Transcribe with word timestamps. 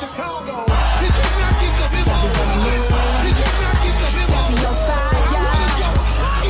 Chicago. 0.00 0.64
Did 0.96 1.12
you 1.12 1.28
not 1.36 1.60
get 1.60 1.76
the 1.76 1.86
memo? 1.92 2.16
Did 3.20 3.36
you 3.36 3.48
not 3.60 3.76
get 3.84 3.96
the 4.00 4.08
memo? 4.16 4.72
fire. 4.88 5.12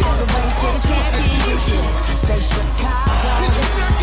All 0.07 0.15
the 0.15 0.27
way 0.31 0.47
to 0.55 0.69
the 0.71 0.81
championship. 0.87 1.85
Say 2.17 2.39
Chicago. 2.39 4.00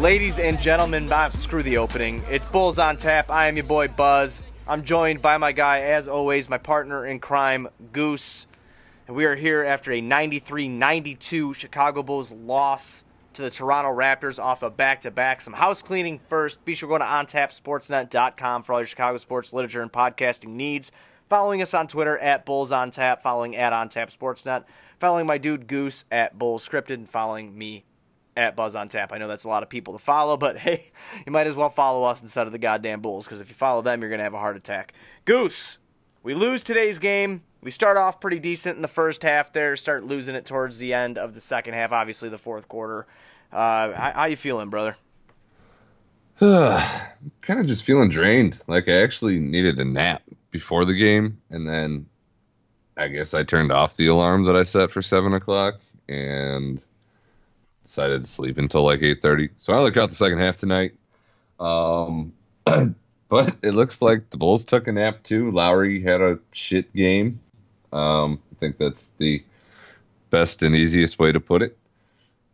Ladies 0.00 0.38
and 0.38 0.58
gentlemen, 0.58 1.04
nah, 1.04 1.28
screw 1.28 1.62
the 1.62 1.76
opening. 1.76 2.22
It's 2.30 2.50
Bulls 2.50 2.78
on 2.78 2.96
Tap. 2.96 3.28
I 3.28 3.48
am 3.48 3.56
your 3.56 3.66
boy 3.66 3.88
Buzz. 3.88 4.40
I'm 4.66 4.82
joined 4.82 5.20
by 5.20 5.36
my 5.36 5.52
guy, 5.52 5.80
as 5.80 6.08
always, 6.08 6.48
my 6.48 6.56
partner 6.56 7.04
in 7.04 7.18
crime, 7.20 7.68
Goose. 7.92 8.46
And 9.06 9.14
we 9.14 9.26
are 9.26 9.36
here 9.36 9.62
after 9.62 9.92
a 9.92 10.00
93 10.00 10.68
92 10.68 11.52
Chicago 11.52 12.02
Bulls 12.02 12.32
loss 12.32 13.04
to 13.34 13.42
the 13.42 13.50
Toronto 13.50 13.90
Raptors 13.90 14.42
off 14.42 14.62
a 14.62 14.70
back 14.70 15.02
to 15.02 15.10
back. 15.10 15.42
Some 15.42 15.52
house 15.52 15.82
cleaning 15.82 16.18
first. 16.30 16.64
Be 16.64 16.74
sure 16.74 16.88
to 16.88 16.94
go 16.94 16.98
to 16.98 17.04
ontapsportsnet.com 17.04 18.62
for 18.62 18.72
all 18.72 18.80
your 18.80 18.86
Chicago 18.86 19.18
sports 19.18 19.52
literature 19.52 19.82
and 19.82 19.92
podcasting 19.92 20.54
needs. 20.54 20.92
Following 21.28 21.60
us 21.60 21.74
on 21.74 21.88
Twitter 21.88 22.18
at 22.18 22.46
Bulls 22.46 22.72
on 22.72 22.90
Tap, 22.90 23.22
following 23.22 23.54
at 23.54 23.74
OnTap 23.74 24.16
Sportsnet, 24.16 24.64
following 24.98 25.26
my 25.26 25.36
dude 25.36 25.66
Goose 25.66 26.06
at 26.10 26.38
Bulls 26.38 26.66
Scripted, 26.66 26.94
and 26.94 27.10
following 27.10 27.56
me 27.58 27.84
at 28.36 28.56
Buzz 28.56 28.76
on 28.76 28.88
Tap. 28.88 29.12
I 29.12 29.18
know 29.18 29.28
that's 29.28 29.44
a 29.44 29.48
lot 29.48 29.62
of 29.62 29.68
people 29.68 29.92
to 29.94 29.98
follow, 29.98 30.36
but 30.36 30.58
hey, 30.58 30.90
you 31.26 31.32
might 31.32 31.46
as 31.46 31.54
well 31.54 31.70
follow 31.70 32.04
us 32.04 32.22
instead 32.22 32.46
of 32.46 32.52
the 32.52 32.58
goddamn 32.58 33.00
Bulls 33.00 33.24
because 33.24 33.40
if 33.40 33.48
you 33.48 33.54
follow 33.54 33.82
them, 33.82 34.00
you're 34.00 34.10
going 34.10 34.18
to 34.18 34.24
have 34.24 34.34
a 34.34 34.38
heart 34.38 34.56
attack. 34.56 34.94
Goose, 35.24 35.78
we 36.22 36.34
lose 36.34 36.62
today's 36.62 36.98
game. 36.98 37.42
We 37.62 37.70
start 37.70 37.96
off 37.96 38.20
pretty 38.20 38.38
decent 38.38 38.76
in 38.76 38.82
the 38.82 38.88
first 38.88 39.22
half 39.22 39.52
there, 39.52 39.76
start 39.76 40.04
losing 40.04 40.34
it 40.34 40.46
towards 40.46 40.78
the 40.78 40.94
end 40.94 41.18
of 41.18 41.34
the 41.34 41.40
second 41.40 41.74
half, 41.74 41.92
obviously 41.92 42.30
the 42.30 42.38
fourth 42.38 42.68
quarter. 42.68 43.06
Uh, 43.52 43.92
how, 43.92 44.12
how 44.14 44.24
you 44.24 44.36
feeling, 44.36 44.70
brother? 44.70 44.96
kind 46.40 47.60
of 47.60 47.66
just 47.66 47.84
feeling 47.84 48.08
drained. 48.08 48.58
Like 48.66 48.88
I 48.88 49.02
actually 49.02 49.38
needed 49.38 49.78
a 49.78 49.84
nap 49.84 50.22
before 50.50 50.86
the 50.86 50.94
game, 50.94 51.38
and 51.50 51.68
then 51.68 52.06
I 52.96 53.08
guess 53.08 53.34
I 53.34 53.42
turned 53.42 53.70
off 53.72 53.96
the 53.96 54.06
alarm 54.06 54.44
that 54.44 54.56
I 54.56 54.62
set 54.62 54.90
for 54.90 55.02
seven 55.02 55.34
o'clock 55.34 55.74
and 56.08 56.80
decided 57.90 58.22
to 58.22 58.30
sleep 58.30 58.56
until 58.56 58.84
like 58.84 59.02
eight 59.02 59.20
thirty. 59.20 59.50
So 59.58 59.72
I 59.72 59.76
only 59.76 59.90
caught 59.90 60.10
the 60.10 60.14
second 60.14 60.38
half 60.38 60.58
tonight. 60.58 60.94
Um, 61.58 62.32
but 62.64 63.56
it 63.62 63.74
looks 63.74 64.00
like 64.00 64.30
the 64.30 64.36
Bulls 64.36 64.64
took 64.64 64.86
a 64.86 64.92
nap 64.92 65.24
too. 65.24 65.50
Lauri 65.50 66.00
had 66.00 66.20
a 66.20 66.38
shit 66.52 66.92
game. 66.94 67.40
Um, 67.92 68.40
I 68.52 68.60
think 68.60 68.78
that's 68.78 69.08
the 69.18 69.42
best 70.30 70.62
and 70.62 70.76
easiest 70.76 71.18
way 71.18 71.32
to 71.32 71.40
put 71.40 71.62
it. 71.62 71.76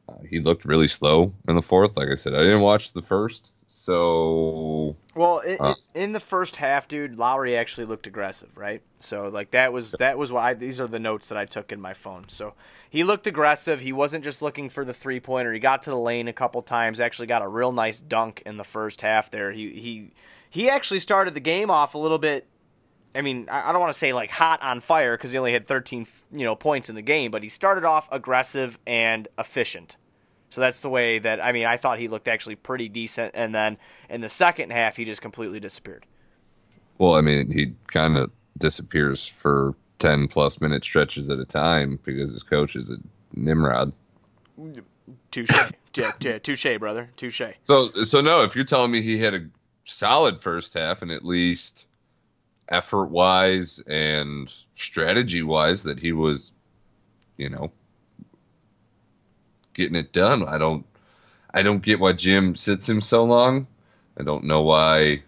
Uh, 0.09 0.23
he 0.27 0.41
looked 0.41 0.65
really 0.65 0.89
slow 0.89 1.34
in 1.47 1.55
the 1.55 1.62
fourth. 1.62 1.98
Like 1.98 2.09
I 2.09 2.15
said, 2.15 2.34
I 2.34 2.39
didn't 2.39 2.62
watch 2.62 2.95
the 2.95 3.03
first, 3.03 3.50
so 3.69 4.97
Well, 5.14 5.39
in, 5.41 5.56
Uh. 5.61 5.75
in 5.95 6.12
the 6.12 6.20
first 6.20 6.56
half, 6.56 6.89
dude, 6.89 7.17
Lauri 7.17 7.56
actually 7.56 7.86
looked 7.86 8.06
aggressive, 8.06 8.56
right? 8.56 8.83
So 9.00 9.28
like 9.28 9.50
that 9.53 9.72
was 9.72 9.92
that 9.98 10.19
was 10.19 10.31
why 10.33 10.55
these 10.55 10.81
are 10.81 10.86
the 10.86 10.98
notes 10.98 11.28
that 11.28 11.39
I 11.39 11.45
took 11.45 11.72
in 11.72 11.81
my 11.81 11.94
phone. 11.94 12.28
So 12.28 12.55
he 12.89 13.05
looked 13.05 13.27
aggressive. 13.27 13.81
He 13.81 13.92
wasn't 13.92 14.25
just 14.25 14.42
looking 14.42 14.69
for 14.69 14.84
the 14.84 14.94
three 14.94 15.20
pointer. 15.20 15.53
He 15.53 15.59
got 15.61 15.83
to 15.84 15.91
the 15.91 15.97
lane 15.98 16.28
a 16.28 16.33
couple 16.33 16.62
times. 16.62 17.00
Actually 17.00 17.27
got 17.27 17.42
a 17.42 17.48
real 17.48 17.72
nice 17.72 18.00
dunk 18.00 18.42
in 18.47 18.56
the 18.56 18.64
first 18.64 19.00
half. 19.00 19.31
There, 19.31 19.53
he 19.53 19.70
he 19.81 20.12
he 20.50 20.69
actually 20.70 21.00
started 21.00 21.34
the 21.34 21.41
game 21.41 21.70
off 21.70 21.94
a 21.94 21.98
little 21.98 22.19
bit. 22.19 22.47
I 23.14 23.22
mean, 23.22 23.48
I 23.50 23.69
I 23.70 23.72
don't 23.72 23.81
want 23.81 23.92
to 23.92 23.98
say 23.98 24.12
like 24.12 24.31
hot 24.31 24.62
on 24.62 24.81
fire 24.81 25.17
because 25.17 25.33
he 25.33 25.39
only 25.39 25.53
had 25.53 25.66
13 25.66 26.06
you 26.32 26.44
know 26.44 26.55
points 26.55 26.88
in 26.88 26.94
the 26.94 27.03
game, 27.03 27.31
but 27.31 27.43
he 27.43 27.49
started 27.49 27.84
off 27.84 28.09
aggressive 28.12 28.78
and 28.87 29.28
efficient. 29.38 29.97
So 30.49 30.61
that's 30.61 30.81
the 30.81 30.89
way 30.89 31.19
that 31.19 31.43
I 31.43 31.53
mean 31.53 31.67
I 31.67 31.77
thought 31.77 31.99
he 31.99 32.09
looked 32.09 32.29
actually 32.29 32.57
pretty 32.57 32.89
decent, 32.89 33.33
and 33.34 33.55
then 33.55 33.79
in 34.09 34.21
the 34.21 34.29
second 34.29 34.71
half 34.71 34.97
he 34.97 35.05
just 35.05 35.23
completely 35.23 35.61
disappeared. 35.61 36.07
Well, 36.99 37.15
I 37.15 37.21
mean, 37.21 37.51
he 37.51 37.75
kind 37.89 38.17
of 38.17 38.31
disappears 38.59 39.27
for 39.27 39.75
10 39.99 40.29
plus 40.29 40.61
minute 40.61 40.85
stretches 40.85 41.29
at 41.31 41.39
a 41.39 41.45
time 41.45 41.99
because 42.05 42.33
his 42.33 42.43
coach 42.43 42.77
is 42.77 42.91
a 42.91 42.97
Nimrod. 43.35 43.93
Touche, 45.31 45.51
yeah, 45.95 46.12
yeah, 46.21 46.39
touche, 46.39 46.79
brother, 46.79 47.11
touche. 47.17 47.43
So, 47.62 47.93
so 48.05 48.21
no, 48.21 48.43
if 48.45 48.56
you're 48.56 48.65
telling 48.65 48.91
me 48.91 49.03
he 49.03 49.19
had 49.19 49.35
a 49.35 49.47
solid 49.85 50.43
first 50.43 50.75
half 50.75 51.03
and 51.03 51.11
at 51.11 51.25
least 51.25 51.87
effort 52.69 53.06
wise 53.06 53.81
and 53.87 54.53
strategy 54.75 55.43
wise 55.43 55.85
that 55.85 55.99
he 55.99 56.12
was, 56.12 56.53
you 57.37 57.49
know, 57.51 57.71
getting 59.76 59.97
it 59.97 60.12
done, 60.12 60.42
I 60.42 60.59
don't, 60.59 60.84
I 61.54 61.62
don't 61.62 61.82
get 61.82 62.00
why 62.00 62.12
Jim 62.12 62.56
sits 62.56 62.88
him 62.88 63.00
so 63.00 63.25
long. 63.25 63.69
I 64.19 64.25
don't 64.25 64.44
know 64.44 64.62
why 64.62 65.22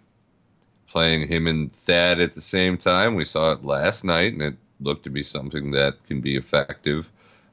playing 0.89 1.29
him 1.29 1.47
and 1.47 1.73
Thad 1.73 2.21
at 2.21 2.35
the 2.35 2.41
same 2.41 2.79
time. 2.79 3.15
We 3.15 3.25
saw 3.25 3.53
it 3.53 3.65
last 3.65 4.05
night, 4.05 4.33
and 4.33 4.43
it 4.43 4.57
looked 4.81 5.05
to 5.05 5.11
be 5.11 5.23
something 5.23 5.73
that 5.73 5.95
can 6.07 6.21
be 6.21 6.37
effective. 6.37 7.09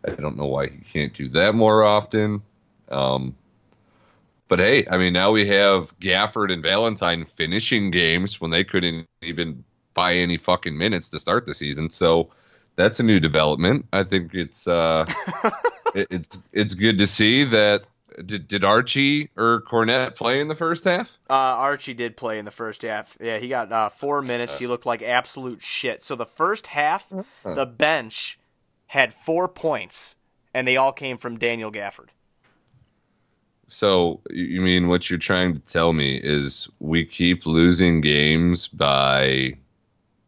I 0.08 0.12
don't 0.12 0.38
know 0.38 0.46
why 0.46 0.68
he 0.68 0.80
can't 0.92 1.14
do 1.14 1.28
that 1.30 1.54
more 1.54 1.84
often. 1.84 2.42
Um, 2.90 3.36
but 4.48 4.60
hey, 4.60 4.88
I 4.90 4.98
mean, 4.98 5.14
now 5.14 5.32
we 5.32 5.48
have 5.50 5.98
Gafford 6.00 6.54
and 6.54 6.62
Valentine 6.62 7.26
finishing 7.26 7.92
games 7.92 8.40
when 8.40 8.52
they 8.52 8.64
couldn't 8.64 9.08
even 9.22 9.64
buy 9.94 10.14
any 10.16 10.38
fucking 10.38 10.78
minutes 10.78 11.10
to 11.10 11.20
start 11.20 11.46
the 11.46 11.56
season. 11.56 11.90
So 11.90 12.30
that's 12.76 13.00
a 13.00 13.04
new 13.04 13.20
development. 13.20 13.88
I 13.92 14.04
think 14.04 14.36
it's 14.36 14.68
uh, 14.68 15.06
it, 15.96 16.08
it's 16.12 16.40
it's 16.52 16.74
good 16.74 17.00
to 17.00 17.08
see 17.08 17.46
that. 17.46 17.84
Did, 18.26 18.48
did 18.48 18.64
Archie 18.64 19.30
or 19.36 19.62
Kornet 19.70 20.16
play 20.16 20.40
in 20.40 20.48
the 20.48 20.56
first 20.56 20.86
half? 20.86 21.18
Uh, 21.30 21.34
Archie 21.34 21.94
did 21.94 22.16
play 22.16 22.40
in 22.40 22.46
the 22.46 22.52
first 22.52 22.84
half. 22.84 23.18
Yeah, 23.20 23.40
he 23.40 23.50
got 23.50 23.70
uh, 23.74 23.90
four 23.90 24.22
minutes. 24.22 24.58
He 24.58 24.68
looked 24.68 24.86
like 24.86 25.02
absolute 25.02 25.62
shit. 25.62 26.02
So 26.02 26.16
the 26.16 26.26
first 26.26 26.68
half, 26.68 27.06
the 27.44 27.66
bench 27.66 28.40
had 28.88 29.14
four 29.14 29.50
points, 29.50 30.16
and 30.54 30.66
they 30.66 30.78
all 30.78 30.94
came 30.94 31.18
from 31.18 31.38
Daniel 31.38 31.70
Gafford. 31.74 32.08
So 33.68 34.22
you 34.30 34.62
mean 34.62 34.88
what 34.88 35.10
you're 35.10 35.20
trying 35.20 35.54
to 35.54 35.60
tell 35.60 35.92
me 35.92 36.20
is 36.24 36.70
we 36.80 37.04
keep 37.04 37.46
losing 37.46 38.00
games 38.00 38.70
by 38.70 39.58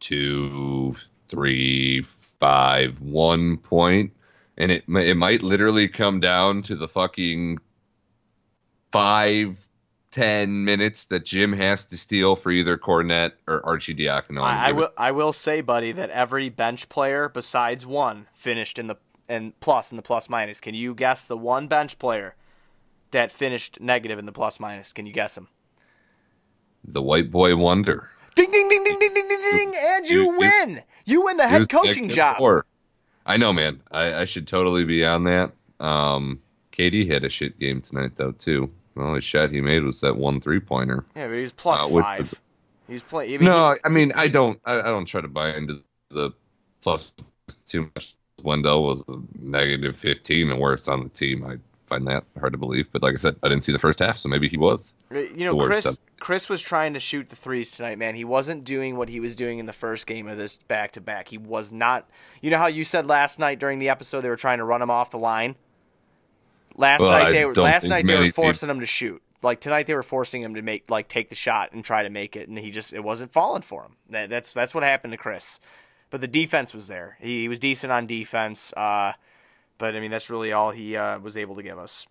two, 0.01 0.95
three, 1.29 2.01
five, 2.39 2.99
one 2.99 3.57
point, 3.57 4.11
and 4.57 4.72
it 4.72 4.84
it 4.88 5.18
might 5.18 5.44
literally 5.44 5.88
come 5.88 6.19
down 6.19 6.63
to 6.63 6.75
the 6.75 6.88
fucking 6.88 7.59
five, 8.91 9.68
ten 10.12 10.66
minutes 10.66 11.06
that 11.06 11.25
Jim 11.25 11.53
has 11.53 11.85
to 11.85 11.97
steal 11.97 12.35
for 12.35 12.51
either 12.51 12.78
Kornet 12.78 13.34
or 13.47 13.62
Arcidiacono. 13.62 14.41
I, 14.41 14.69
I 14.69 14.72
will. 14.72 14.90
I 14.97 15.12
will 15.12 15.34
say, 15.34 15.62
buddy, 15.62 15.91
that 15.91 16.09
every 16.09 16.50
bench 16.50 16.90
player 16.90 17.29
besides 17.29 17.85
one 17.85 18.28
finished 18.34 18.79
in 18.79 18.88
the 18.88 18.96
and 19.29 19.57
plus 19.59 19.91
in 19.91 19.97
the 19.97 20.03
plus 20.03 20.29
minus. 20.29 20.59
Can 20.59 20.73
you 20.73 20.96
guess 20.96 21.25
the 21.25 21.38
one 21.38 21.67
bench 21.67 22.00
player 22.00 22.35
that 23.12 23.31
finished 23.31 23.79
negative 23.79 24.19
in 24.19 24.25
the 24.25 24.31
plus 24.31 24.59
minus? 24.59 24.94
Can 24.94 25.06
you 25.06 25.13
guess 25.13 25.38
him? 25.38 25.47
The 26.84 27.01
white 27.01 27.31
boy 27.31 27.56
wonder. 27.56 28.09
Ding 28.35 28.51
ding 28.51 28.69
ding 28.69 28.84
ding 28.84 29.00
ding 29.00 29.13
ding 29.13 29.28
ding 29.28 29.41
ding, 29.41 29.73
and 29.75 30.07
you, 30.07 30.38
win. 30.38 30.84
You 31.06 31.23
win 31.23 31.38
the 31.38 31.47
head 31.47 31.67
coaching 31.69 32.07
job. 32.09 32.38
four. 32.38 32.66
I 33.28 33.38
know, 33.38 33.54
man. 33.54 33.82
I, 33.92 34.22
I 34.22 34.26
should 34.26 34.48
totally 34.48 34.84
be 34.86 35.06
on 35.06 35.26
that. 35.26 35.52
Um, 35.80 36.42
KD 36.72 37.08
had 37.12 37.24
a 37.24 37.30
shit 37.30 37.60
game 37.60 37.82
tonight, 37.82 38.14
though, 38.16 38.32
too. 38.32 38.72
The 38.96 39.02
only 39.04 39.22
shot 39.22 39.52
he 39.52 39.62
made 39.62 39.84
was 39.84 40.02
that 40.02 40.18
one 40.18 40.42
three 40.42 40.59
pointer. 40.59 41.06
Yeah, 41.16 41.28
but 41.28 41.35
he 41.35 41.41
was 41.41 41.52
plus 41.52 41.82
Uh, 41.82 42.02
five. 42.02 42.20
was- 42.32 42.34
He 42.88 42.94
was 42.94 43.03
playing. 43.03 43.35
I 43.35 43.38
mean, 43.38 43.46
No, 43.46 43.74
he- 43.74 43.79
I 43.85 43.90
mean, 43.90 44.12
I 44.16 44.28
don't. 44.28 44.59
I, 44.66 44.79
I 44.79 44.84
don't 44.85 45.06
try 45.06 45.22
to 45.22 45.28
buy 45.28 45.53
into 45.56 45.84
the 46.09 46.32
plus 46.82 47.12
too 47.68 47.90
much. 47.96 48.16
Wendell 48.44 48.84
was 48.84 49.03
a 49.09 49.18
negative 49.40 49.97
15 49.97 50.50
and 50.52 50.59
worse 50.59 50.88
on 50.88 51.03
the 51.03 51.09
team. 51.09 51.44
I 51.46 51.58
find 51.87 52.07
that 52.07 52.23
hard 52.39 52.53
to 52.53 52.57
believe. 52.57 52.87
But 52.91 53.01
like 53.03 53.13
I 53.13 53.17
said, 53.17 53.35
I 53.43 53.49
didn't 53.49 53.63
see 53.63 53.72
the 53.72 53.79
first 53.79 53.99
half, 53.99 54.17
so 54.17 54.29
maybe 54.29 54.47
he 54.47 54.57
was. 54.57 54.95
You 55.11 55.29
the 55.35 55.43
know, 55.45 55.57
Kris. 55.66 55.97
Kris 56.19 56.49
was 56.49 56.61
trying 56.61 56.93
to 56.93 56.99
shoot 56.99 57.29
the 57.29 57.35
threes 57.35 57.72
tonight, 57.72 57.97
man. 57.97 58.16
He 58.16 58.23
wasn't 58.23 58.63
doing 58.63 58.97
what 58.97 59.09
he 59.09 59.19
was 59.19 59.35
doing 59.35 59.59
in 59.59 59.66
the 59.67 59.73
first 59.73 60.07
game 60.07 60.28
of 60.28 60.37
this 60.37 60.57
back 60.67 60.93
to 60.93 61.01
back. 61.01 61.28
He 61.29 61.37
was 61.37 61.72
not. 61.72 62.09
You 62.41 62.49
know 62.51 62.57
how 62.57 62.67
you 62.67 62.84
said 62.84 63.07
last 63.07 63.39
night 63.39 63.59
during 63.59 63.79
the 63.79 63.89
episode 63.89 64.22
they 64.22 64.29
were 64.29 64.35
trying 64.35 64.57
to 64.57 64.63
run 64.63 64.81
him 64.81 64.89
off 64.89 65.11
the 65.11 65.19
line. 65.19 65.55
Last 66.75 67.01
Well, 67.01 67.09
night 67.09 67.31
they 67.31 67.45
were. 67.45 67.55
Last 67.55 67.87
night 67.87 68.05
they 68.05 68.16
were 68.16 68.23
teams- 68.23 68.35
forcing 68.35 68.69
him 68.69 68.79
to 68.79 68.85
shoot. 68.85 69.22
Like 69.43 69.61
tonight 69.61 69.85
they 69.87 69.93
were 69.95 70.03
forcing 70.03 70.41
him 70.41 70.55
to 70.55 70.61
make 70.61 70.89
like 70.89 71.07
take 71.07 71.29
the 71.29 71.35
shot 71.35 71.72
and 71.72 71.85
try 71.85 72.03
to 72.03 72.09
make 72.09 72.35
it, 72.35 72.49
and 72.49 72.57
he 72.57 72.72
just 72.72 72.93
it 72.93 73.03
wasn't 73.03 73.31
falling 73.31 73.61
for 73.61 73.84
him. 73.84 73.95
That, 74.09 74.29
that's 74.29 74.53
that's 74.53 74.73
what 74.73 74.84
happened 74.84 75.11
to 75.13 75.17
Kris. 75.17 75.59
But 76.09 76.22
the 76.22 76.28
defense 76.28 76.73
was 76.73 76.87
there. 76.87 77.17
He, 77.19 77.41
he 77.41 77.47
was 77.47 77.59
decent 77.59 77.91
on 77.91 78.07
defense. 78.07 78.73
Uh, 78.73 79.13
but 79.78 79.96
I 79.96 80.00
mean 80.00 80.12
that's 80.12 80.29
really 80.29 80.52
all 80.53 80.72
he 80.72 80.96
uh, 80.96 81.20
was 81.20 81.38
able 81.38 81.56
to 81.56 81.64
give 81.64 81.78
us. 81.79 82.08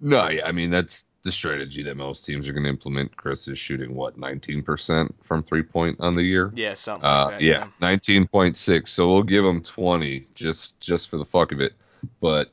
No, 0.00 0.28
yeah, 0.28 0.46
I 0.46 0.52
mean 0.52 0.70
that's 0.70 1.06
the 1.24 1.32
strategy 1.32 1.82
that 1.82 1.96
most 1.96 2.24
teams 2.24 2.48
are 2.48 2.52
going 2.52 2.62
to 2.64 2.68
implement. 2.70 3.16
Kris 3.16 3.48
is 3.48 3.58
shooting 3.58 3.94
what 3.94 4.16
19% 4.16 5.12
from 5.22 5.42
three 5.42 5.62
point 5.62 5.96
on 6.00 6.14
the 6.14 6.22
year. 6.22 6.52
Yeah, 6.54 6.74
something 6.74 7.04
Uh, 7.06 7.24
like 7.24 7.42
that. 7.42 7.42
yeah, 7.42 7.66
nineteen 7.80 8.26
point 8.26 8.56
six. 8.56 8.92
So 8.92 9.12
we'll 9.12 9.22
give 9.24 9.44
him 9.44 9.62
twenty 9.62 10.26
just 10.34 10.78
just 10.80 11.08
for 11.08 11.16
the 11.18 11.24
fuck 11.24 11.52
of 11.52 11.60
it. 11.60 11.72
But 12.20 12.50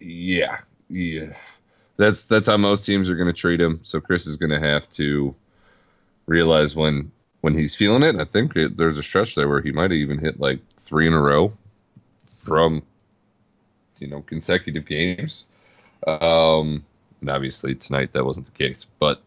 yeah, 0.00 0.58
yeah, 0.88 1.34
that's 1.96 2.24
that's 2.24 2.48
how 2.48 2.56
most 2.56 2.84
teams 2.86 3.08
are 3.08 3.16
going 3.16 3.32
to 3.32 3.38
treat 3.40 3.60
him. 3.60 3.80
So 3.82 4.00
Kris 4.00 4.26
is 4.26 4.36
going 4.36 4.50
to 4.50 4.60
have 4.60 4.88
to 4.92 5.34
realize 6.26 6.76
when 6.76 7.10
when 7.40 7.56
he's 7.56 7.74
feeling 7.74 8.02
it. 8.02 8.16
I 8.16 8.24
think 8.24 8.56
it, 8.56 8.76
there's 8.76 8.98
a 8.98 9.02
stretch 9.02 9.34
there 9.34 9.48
where 9.48 9.62
he 9.62 9.72
might 9.72 9.90
have 9.90 9.92
even 9.92 10.18
hit 10.18 10.40
like 10.40 10.60
three 10.84 11.06
in 11.06 11.12
a 11.14 11.20
row 11.20 11.52
from 12.44 12.82
you 13.98 14.06
know 14.06 14.22
consecutive 14.22 14.86
games. 14.86 15.46
Um, 16.06 16.84
and 17.20 17.30
obviously 17.30 17.74
tonight 17.74 18.12
that 18.12 18.24
wasn't 18.24 18.46
the 18.46 18.52
case, 18.52 18.86
but. 18.98 19.22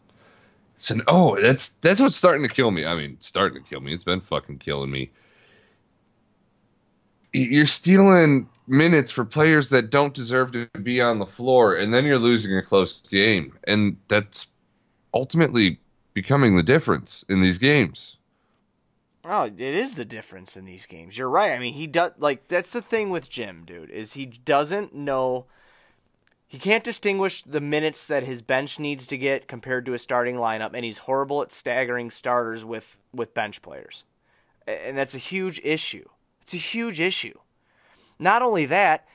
So 0.80 0.96
oh, 1.08 1.42
that's 1.42 1.70
that's 1.82 2.00
what's 2.00 2.16
starting 2.16 2.48
to 2.48 2.54
kill 2.54 2.70
me. 2.70 2.86
I 2.86 2.94
mean, 2.94 3.18
starting 3.20 3.64
to 3.64 3.68
kill 3.68 3.80
me. 3.82 3.96
It's 3.96 4.04
been 4.04 4.22
fucking 4.22 4.60
killing 4.60 4.92
me. 4.92 5.10
You're 7.34 7.66
stealing 7.66 8.48
minutes 8.68 9.10
for 9.10 9.26
players 9.26 9.70
that 9.70 9.90
don't 9.90 10.14
deserve 10.14 10.52
to 10.52 10.68
be 10.84 11.02
on 11.02 11.20
the 11.20 11.26
floor, 11.26 11.76
and 11.76 11.94
then 11.94 12.06
you're 12.06 12.20
losing 12.20 12.56
a 12.58 12.62
close 12.62 13.02
game, 13.10 13.58
and 13.66 13.98
that's 14.08 14.48
ultimately 15.14 15.80
becoming 16.14 16.56
the 16.56 16.64
difference 16.64 17.26
in 17.30 17.42
these 17.42 17.58
games. 17.58 18.17
Oh, 19.30 19.44
it 19.44 19.60
is 19.60 19.96
the 19.96 20.06
difference 20.06 20.56
in 20.56 20.64
these 20.64 20.88
games. 20.88 21.18
You're 21.18 21.30
right. 21.30 21.52
I 21.52 21.60
mean, 21.60 21.74
he 21.74 21.86
does 21.86 22.14
like 22.18 22.48
that's 22.48 22.72
the 22.72 22.82
thing 22.82 23.10
with 23.10 23.30
Jim, 23.30 23.64
dude, 23.66 23.90
is 23.90 24.14
he 24.14 24.26
doesn't 24.26 24.96
know 24.96 25.46
he 26.48 26.58
can't 26.58 26.84
distinguish 26.84 27.44
the 27.44 27.60
minutes 27.60 28.08
that 28.08 28.24
his 28.24 28.42
bench 28.42 28.80
needs 28.80 29.06
to 29.08 29.18
get 29.18 29.50
compared 29.50 29.86
to 29.86 29.94
a 29.94 30.00
starting 30.00 30.38
lineup, 30.38 30.72
and 30.74 30.86
he's 30.86 31.00
horrible 31.00 31.42
at 31.42 31.52
staggering 31.52 32.10
starters 32.10 32.64
with 32.64 32.98
with 33.14 33.34
bench 33.34 33.62
players. 33.62 34.06
And 34.66 34.98
that's 34.98 35.16
a 35.16 35.20
huge 35.20 35.60
issue. 35.64 36.08
It's 36.42 36.54
a 36.54 36.58
huge 36.58 37.02
issue. 37.02 37.38
Not 38.20 38.42
only 38.42 38.66
that, 38.66 39.06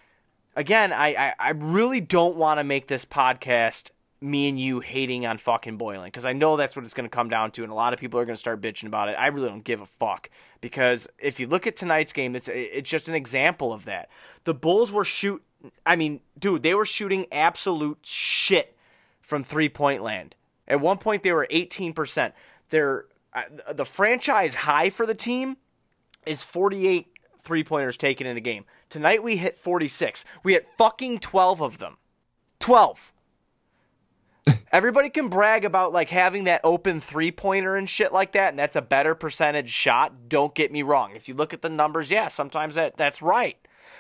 again, 0.55 0.93
I, 0.93 1.08
I, 1.15 1.35
I 1.38 1.50
really 1.50 2.00
don't 2.00 2.37
want 2.37 2.58
to 2.58 2.65
make 2.65 2.88
this 2.88 3.05
podcast 3.05 3.91
me 4.22 4.48
and 4.48 4.58
you 4.58 4.80
hating 4.80 5.26
on 5.26 5.38
fucking 5.38 5.78
Boylen 5.78 6.04
because 6.04 6.26
I 6.26 6.32
know 6.32 6.56
that's 6.56 6.76
what 6.76 6.84
it's 6.84 6.94
going 6.94 7.08
to 7.08 7.14
come 7.14 7.28
down 7.28 7.50
to, 7.52 7.62
and 7.62 7.72
a 7.72 7.74
lot 7.74 7.92
of 7.92 7.98
people 7.98 8.20
are 8.20 8.24
going 8.24 8.36
to 8.36 8.40
start 8.40 8.60
bitching 8.60 8.86
about 8.86 9.08
it. 9.08 9.16
I 9.19 9.26
really 9.26 9.48
don't 9.48 9.64
give 9.64 9.80
a 9.80 9.86
fuck 9.86 10.30
because 10.60 11.08
if 11.19 11.40
you 11.40 11.46
look 11.46 11.66
at 11.66 11.76
tonight's 11.76 12.12
game, 12.12 12.36
it's 12.36 12.48
it's 12.48 12.88
just 12.88 13.08
an 13.08 13.14
example 13.14 13.72
of 13.72 13.84
that. 13.86 14.08
The 14.44 14.54
Bulls 14.54 14.92
were 14.92 15.04
shoot, 15.04 15.42
I 15.84 15.96
mean, 15.96 16.20
dude, 16.38 16.62
they 16.62 16.74
were 16.74 16.86
shooting 16.86 17.26
absolute 17.32 17.98
shit 18.02 18.76
from 19.20 19.44
three 19.44 19.69
point 19.69 20.02
land. 20.02 20.34
At 20.69 20.80
one 20.80 20.98
point, 20.98 21.22
they 21.22 21.32
were 21.32 21.46
eighteen 21.50 21.92
percent. 21.92 22.34
Their 22.70 23.06
uh, 23.34 23.42
the 23.72 23.84
franchise 23.84 24.54
high 24.54 24.90
for 24.90 25.06
the 25.06 25.14
team 25.14 25.56
is 26.26 26.42
48 26.42 27.06
three 27.42 27.64
pointers 27.64 27.96
taken 27.96 28.26
in 28.26 28.36
a 28.36 28.40
game. 28.40 28.64
Tonight 28.88 29.22
we 29.22 29.36
hit 29.36 29.58
46. 29.58 30.24
We 30.44 30.52
hit 30.52 30.69
fucking 30.78 31.20
12 31.20 31.60
of 31.60 31.78
them. 31.78 31.96
12. 32.60 33.12
Everybody 34.72 35.10
can 35.10 35.28
brag 35.28 35.66
about 35.66 35.92
like 35.92 36.08
having 36.08 36.44
that 36.44 36.62
open 36.64 37.00
three 37.00 37.30
pointer 37.30 37.76
and 37.76 37.88
shit 37.88 38.10
like 38.10 38.32
that, 38.32 38.50
and 38.50 38.58
that's 38.58 38.76
a 38.76 38.82
better 38.82 39.14
percentage 39.14 39.69
shot. 39.69 40.30
Don't 40.30 40.54
get 40.54 40.72
me 40.72 40.82
wrong. 40.82 41.12
If 41.14 41.28
you 41.28 41.34
look 41.34 41.52
at 41.52 41.60
the 41.60 41.69
numbers, 41.69 42.10
yeah, 42.10 42.28
sometimes 42.28 42.76
that, 42.76 42.96
that's 42.96 43.20
right. 43.20 43.58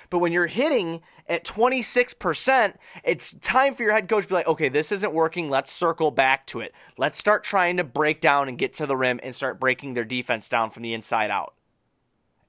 But 0.08 0.18
when 0.18 0.32
you're 0.32 0.46
hitting 0.46 1.02
at 1.28 1.44
26%, 1.44 2.74
it's 3.04 3.34
time 3.40 3.74
for 3.74 3.82
your 3.82 3.92
head 3.92 4.08
coach 4.08 4.24
to 4.24 4.28
be 4.28 4.34
like, 4.34 4.46
okay, 4.46 4.68
this 4.68 4.92
isn't 4.92 5.12
working. 5.12 5.50
Let's 5.50 5.70
circle 5.70 6.10
back 6.10 6.46
to 6.48 6.60
it. 6.60 6.74
Let's 6.96 7.18
start 7.18 7.44
trying 7.44 7.76
to 7.76 7.84
break 7.84 8.20
down 8.20 8.48
and 8.48 8.58
get 8.58 8.72
to 8.74 8.86
the 8.86 8.96
rim 8.96 9.20
and 9.22 9.34
start 9.34 9.60
breaking 9.60 9.94
their 9.94 10.04
defense 10.04 10.48
down 10.48 10.70
from 10.70 10.82
the 10.82 10.94
inside 10.94 11.30
out. 11.30 11.54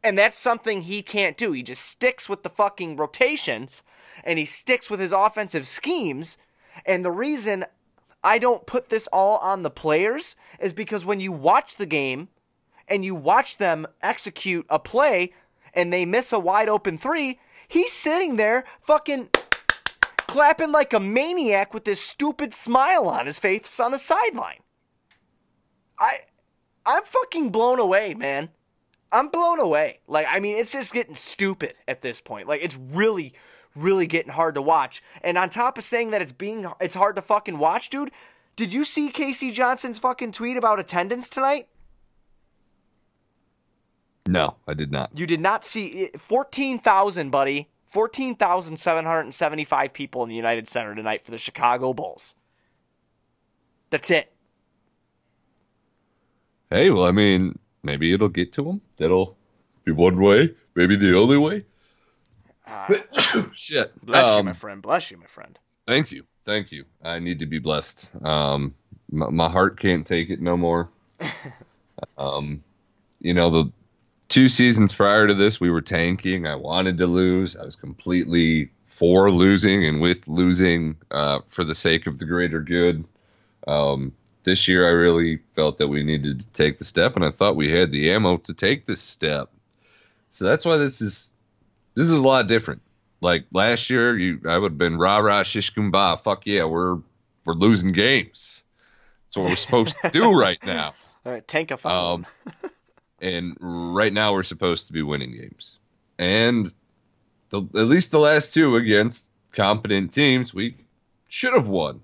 And 0.04 0.18
that's 0.18 0.38
something 0.38 0.82
he 0.82 1.02
can't 1.02 1.38
do. 1.38 1.52
He 1.54 1.64
just 1.64 1.86
sticks 1.86 2.28
with 2.28 2.44
the 2.44 2.50
fucking 2.50 2.98
rotations 2.98 3.82
and 4.24 4.38
he 4.38 4.46
sticks 4.46 4.90
with 4.90 5.00
his 5.00 5.14
offensive 5.14 5.68
schemes. 5.68 6.38
And 6.86 7.06
the 7.06 7.12
reason 7.12 7.66
I 8.24 8.40
don't 8.40 8.66
put 8.66 8.90
this 8.90 9.08
all 9.08 9.38
on 9.38 9.64
the 9.64 9.70
players 9.70 10.36
is 10.60 10.74
because 10.74 11.06
when 11.06 11.20
you 11.20 11.32
watch 11.32 11.76
the 11.76 11.86
game 11.86 12.30
and 12.88 13.04
you 13.04 13.16
watch 13.16 13.58
them 13.58 13.86
execute 14.02 14.66
a 14.70 14.80
play 14.80 15.34
and 15.74 15.92
they 15.92 16.06
miss 16.06 16.32
a 16.32 16.40
wide 16.40 16.70
open 16.70 16.98
three, 16.98 17.40
he's 17.68 17.92
sitting 17.92 18.36
there 18.36 18.64
fucking 18.82 19.30
clapping 20.28 20.72
like 20.72 20.94
a 20.94 21.00
maniac 21.00 21.74
with 21.74 21.86
this 21.86 22.02
stupid 22.02 22.54
smile 22.54 23.08
on 23.08 23.26
his 23.26 23.40
face 23.40 23.80
on 23.80 23.92
the 23.92 24.00
sideline. 24.00 24.62
I 26.00 26.22
I'm 26.86 27.04
fucking 27.04 27.50
blown 27.50 27.80
away, 27.80 28.14
man. 28.14 28.50
I'm 29.12 29.30
blown 29.30 29.60
away. 29.60 30.00
Like, 30.08 30.26
I 30.30 30.40
mean, 30.40 30.58
it's 30.58 30.72
just 30.72 30.92
getting 30.92 31.16
stupid 31.16 31.76
at 31.88 32.02
this 32.02 32.20
point. 32.20 32.48
Like, 32.48 32.62
it's 32.64 32.76
really, 32.76 33.34
really 33.76 34.08
getting 34.08 34.32
hard 34.32 34.56
to 34.56 34.62
watch. 34.62 35.02
And 35.22 35.38
on 35.38 35.50
top 35.50 35.78
of 35.78 35.84
saying 35.84 36.12
that 36.12 36.22
it's 36.22 36.32
being, 36.32 36.68
it's 36.80 36.96
hard 36.96 37.16
to 37.16 37.22
fucking 37.22 37.58
watch, 37.58 37.90
dude. 37.90 38.12
Did 38.56 38.74
you 38.74 38.86
see 38.86 39.12
KC 39.12 39.54
Johnson's 39.54 40.00
fucking 40.00 40.32
tweet 40.32 40.58
about 40.58 40.80
attendance 40.80 41.30
tonight? 41.30 41.68
No, 44.28 44.56
I 44.68 44.74
did 44.74 44.92
not. 44.92 45.12
You 45.18 45.28
did 45.28 45.42
not 45.42 45.66
see 45.66 46.10
fourteen 46.18 46.80
thousand, 46.80 47.32
buddy. 47.32 47.70
Fourteen 47.88 48.36
thousand 48.36 48.78
seven 48.78 49.06
hundred 49.06 49.22
and 49.22 49.36
seventy-five 49.36 49.94
people 49.94 50.24
in 50.24 50.30
the 50.30 50.36
United 50.36 50.70
Center 50.70 50.96
tonight 50.96 51.26
for 51.26 51.32
the 51.32 51.38
Chicago 51.38 51.94
Bulls. 51.94 52.36
That's 53.90 54.10
it. 54.10 54.32
Hey, 56.70 56.90
well, 56.90 57.06
I 57.06 57.12
mean, 57.12 57.60
maybe 57.84 58.14
it'll 58.14 58.30
get 58.30 58.54
to 58.54 58.64
them. 58.64 58.82
That'll 58.98 59.38
be 59.84 59.92
one 59.92 60.20
way, 60.20 60.56
maybe 60.74 60.96
the 60.96 61.16
only 61.16 61.38
way. 61.38 61.66
Shit. 63.54 63.94
Bless 64.06 64.26
you, 64.26 64.32
Um, 64.32 64.46
my 64.46 64.54
friend. 64.54 64.82
Bless 64.82 65.12
you, 65.12 65.18
my 65.18 65.26
friend. 65.26 65.58
Thank 65.86 66.12
you. 66.12 66.24
Thank 66.46 66.72
you. 66.72 66.86
I 67.04 67.20
need 67.20 67.40
to 67.40 67.46
be 67.46 67.60
blessed. 67.60 68.10
Um, 68.24 68.74
my, 69.12 69.30
my 69.30 69.50
heart 69.50 69.80
can't 69.80 70.06
take 70.06 70.30
it 70.30 70.42
no 70.42 70.58
more. 70.58 70.90
um, 72.18 72.64
you 73.20 73.34
know, 73.34 73.50
the 73.50 73.72
two 74.30 74.50
seasons 74.50 74.94
prior 74.94 75.28
to 75.28 75.34
this, 75.34 75.60
we 75.60 75.70
were 75.70 75.82
tanking. 75.82 76.48
I 76.48 76.56
wanted 76.56 76.98
to 77.00 77.08
lose. 77.08 77.56
I 77.56 77.66
was 77.66 77.76
completely 77.76 78.72
for 78.88 79.32
losing 79.32 79.86
and 79.86 80.02
with 80.02 80.28
losing 80.28 80.96
uh, 81.12 81.40
for 81.50 81.64
the 81.64 81.76
sake 81.76 82.08
of 82.08 82.20
the 82.20 82.26
greater 82.26 82.62
good. 82.62 83.06
Um, 83.68 84.14
this 84.44 84.68
year, 84.68 84.88
I 84.88 84.92
really 84.92 85.40
felt 85.56 85.78
that 85.78 85.88
we 85.88 86.04
needed 86.04 86.42
to 86.42 86.46
take 86.48 86.78
the 86.78 86.86
step, 86.86 87.16
and 87.16 87.24
I 87.24 87.32
thought 87.32 87.56
we 87.56 87.72
had 87.72 87.92
the 87.92 88.12
ammo 88.12 88.38
to 88.38 88.54
take 88.54 88.86
this 88.86 89.02
step. 89.02 89.50
So 90.32 90.46
that's 90.46 90.66
why 90.66 90.78
this 90.78 91.02
is 91.02 91.33
this 91.96 92.06
is 92.06 92.18
a 92.18 92.22
lot 92.22 92.48
different. 92.48 92.82
Like 93.22 93.46
last 93.52 93.90
year, 93.90 94.18
you 94.18 94.42
I 94.48 94.58
would 94.58 94.74
have 94.74 94.78
been 94.78 94.98
rah 94.98 95.18
rah 95.18 95.44
shish 95.44 95.74
kumbah. 95.74 96.24
Fuck 96.24 96.46
yeah, 96.46 96.66
we're 96.66 96.98
we're 97.46 97.54
losing 97.54 97.92
games. 97.94 98.64
That's 99.26 99.38
what 99.38 99.50
we're 99.50 99.56
supposed 99.56 99.98
to 100.02 100.10
do 100.10 100.32
right 100.40 100.64
now. 100.66 100.94
All 101.26 101.32
right, 101.32 101.48
tank 101.48 101.72
a 101.72 101.88
Um, 101.88 102.26
and 103.22 103.56
right 103.60 104.12
now 104.12 104.34
we're 104.34 104.44
supposed 104.44 104.88
to 104.88 104.94
be 104.94 105.02
winning 105.02 105.32
games. 105.32 105.80
And 106.20 106.72
the, 107.50 107.62
at 107.62 107.88
least 107.88 108.12
the 108.12 108.20
last 108.20 108.54
two 108.54 108.76
against 108.76 109.26
competent 109.54 110.12
teams, 110.12 110.54
we 110.54 110.76
should 111.30 111.54
have 111.54 111.68
won. 111.68 112.02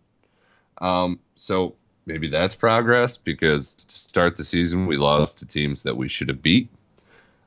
Um, 0.79 1.19
so 1.36 1.75
maybe 2.05 2.29
that's 2.29 2.55
progress 2.55 3.17
because 3.17 3.75
to 3.75 3.93
start 3.93 4.38
the 4.38 4.46
season 4.46 4.88
we 4.88 4.98
lost 4.98 5.39
to 5.39 5.46
teams 5.46 5.84
that 5.84 5.98
we 5.98 6.08
should 6.08 6.29
have 6.29 6.41
beat. 6.41 6.69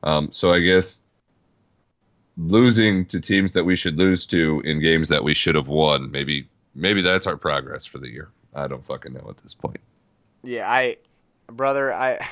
Um, 0.03 0.29
so 0.33 0.53
I 0.53 0.61
guess 0.61 1.01
losing 2.37 3.05
to 3.07 3.21
teams 3.21 3.53
that 3.53 3.65
we 3.65 3.77
should 3.77 3.99
lose 3.99 4.27
to 4.27 4.63
in 4.65 4.81
games 4.81 5.09
that 5.09 5.25
we 5.25 5.35
should 5.35 5.55
have 5.55 5.69
won, 5.69 6.11
maybe 6.11 6.49
maybe 6.75 7.03
that's 7.03 7.27
our 7.27 7.37
progress 7.37 7.85
for 7.85 7.99
the 7.99 8.09
year. 8.09 8.31
I 8.55 8.67
don't 8.67 8.85
fucking 8.85 9.13
know 9.13 9.27
at 9.29 9.39
this 9.39 9.55
point. 9.55 9.81
Yeah, 10.43 10.71
I, 10.71 10.97
brother, 11.47 11.93
I, 11.95 12.27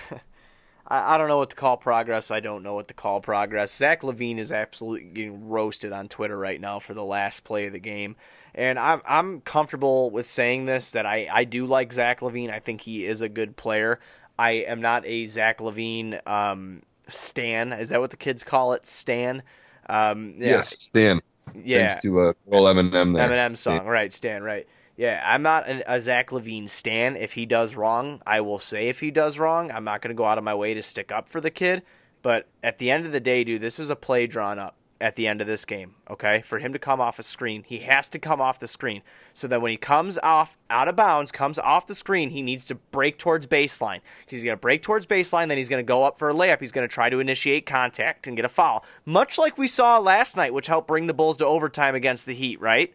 I, 0.86 1.18
don't 1.18 1.28
know 1.28 1.38
what 1.38 1.50
to 1.50 1.56
call 1.56 1.76
progress. 1.76 2.30
I 2.30 2.40
don't 2.40 2.62
know 2.62 2.74
what 2.74 2.88
to 2.88 2.94
call 2.94 3.20
progress. 3.20 3.72
Zach 3.72 4.02
LaVine 4.02 4.38
is 4.38 4.52
absolutely 4.52 5.08
getting 5.08 5.48
roasted 5.48 5.92
on 5.92 6.08
Twitter 6.08 6.36
right 6.36 6.60
now 6.60 6.80
for 6.80 6.94
the 6.94 7.04
last 7.04 7.44
play 7.44 7.66
of 7.66 7.72
the 7.72 7.78
game, 7.78 8.16
and 8.54 8.78
I'm 8.78 9.00
I'm 9.06 9.40
comfortable 9.42 10.10
with 10.10 10.26
saying 10.28 10.64
this 10.64 10.90
that 10.92 11.06
I 11.06 11.28
I 11.32 11.44
do 11.44 11.66
like 11.66 11.92
Zach 11.92 12.20
LaVine. 12.20 12.50
I 12.50 12.58
think 12.58 12.80
he 12.80 13.06
is 13.06 13.20
a 13.20 13.28
good 13.28 13.56
player. 13.56 14.00
I 14.38 14.50
am 14.50 14.80
not 14.80 15.06
a 15.06 15.26
Zach 15.26 15.58
LaVine 15.58 16.26
um 16.26 16.82
stan. 17.08 17.72
Is 17.72 17.90
that 17.90 18.00
what 18.00 18.10
the 18.10 18.16
kids 18.16 18.42
call 18.42 18.72
it? 18.72 18.86
Stan. 18.86 19.42
Um, 19.90 20.34
yeah, 20.38 20.48
Yes, 20.50 20.68
Stan. 20.78 21.20
yeah. 21.64 21.88
Thanks 21.88 22.02
to 22.02 22.20
uh, 22.20 22.32
Roll 22.46 22.66
Eminem 22.66 23.16
there. 23.16 23.28
Eminem 23.28 23.56
song, 23.56 23.86
right? 23.86 24.12
Stan, 24.12 24.42
right? 24.42 24.66
Yeah, 24.96 25.22
I'm 25.26 25.42
not 25.42 25.66
an, 25.68 25.82
a 25.86 26.00
Zach 26.00 26.30
LaVine 26.30 26.68
stan. 26.68 27.16
If 27.16 27.32
he 27.32 27.46
does 27.46 27.74
wrong, 27.74 28.20
I 28.26 28.42
will 28.42 28.58
say 28.58 28.88
if 28.88 29.00
he 29.00 29.10
does 29.10 29.38
wrong. 29.38 29.70
I'm 29.70 29.84
not 29.84 30.02
going 30.02 30.10
to 30.10 30.18
go 30.18 30.26
out 30.26 30.36
of 30.38 30.44
my 30.44 30.54
way 30.54 30.74
to 30.74 30.82
stick 30.82 31.10
up 31.10 31.28
for 31.28 31.40
the 31.40 31.50
kid. 31.50 31.82
But 32.22 32.48
at 32.62 32.78
the 32.78 32.90
end 32.90 33.06
of 33.06 33.12
the 33.12 33.20
day, 33.20 33.44
dude, 33.44 33.62
this 33.62 33.78
was 33.78 33.88
a 33.88 33.96
play 33.96 34.26
drawn 34.26 34.58
up. 34.58 34.76
At 35.00 35.16
the 35.16 35.26
end 35.26 35.40
of 35.40 35.46
this 35.46 35.64
game, 35.64 35.94
okay? 36.10 36.42
For 36.42 36.58
him 36.58 36.72
to 36.74 36.78
come 36.78 37.00
off 37.00 37.18
a 37.18 37.22
screen, 37.22 37.64
he 37.66 37.78
has 37.78 38.08
to 38.10 38.18
come 38.18 38.40
off 38.40 38.60
the 38.60 38.68
screen. 38.68 39.02
So 39.32 39.48
that 39.48 39.62
when 39.62 39.70
he 39.70 39.76
comes 39.76 40.18
off 40.18 40.58
out 40.68 40.88
of 40.88 40.96
bounds, 40.96 41.32
comes 41.32 41.58
off 41.58 41.86
the 41.86 41.94
screen, 41.94 42.30
he 42.30 42.42
needs 42.42 42.66
to 42.66 42.74
break 42.74 43.18
towards 43.18 43.46
baseline. 43.46 44.00
He's 44.26 44.44
going 44.44 44.56
to 44.56 44.60
break 44.60 44.82
towards 44.82 45.06
baseline, 45.06 45.48
then 45.48 45.56
he's 45.56 45.70
going 45.70 45.82
to 45.82 45.88
go 45.88 46.04
up 46.04 46.18
for 46.18 46.30
a 46.30 46.34
layup. 46.34 46.60
He's 46.60 46.72
going 46.72 46.86
to 46.86 46.92
try 46.92 47.08
to 47.08 47.20
initiate 47.20 47.64
contact 47.64 48.26
and 48.26 48.36
get 48.36 48.44
a 48.44 48.50
foul. 48.50 48.84
Much 49.06 49.38
like 49.38 49.56
we 49.56 49.66
saw 49.66 49.98
last 49.98 50.36
night, 50.36 50.52
which 50.52 50.66
helped 50.66 50.88
bring 50.88 51.06
the 51.06 51.14
Bulls 51.14 51.38
to 51.38 51.46
overtime 51.46 51.94
against 51.94 52.26
the 52.26 52.34
Heat, 52.34 52.60
right? 52.60 52.94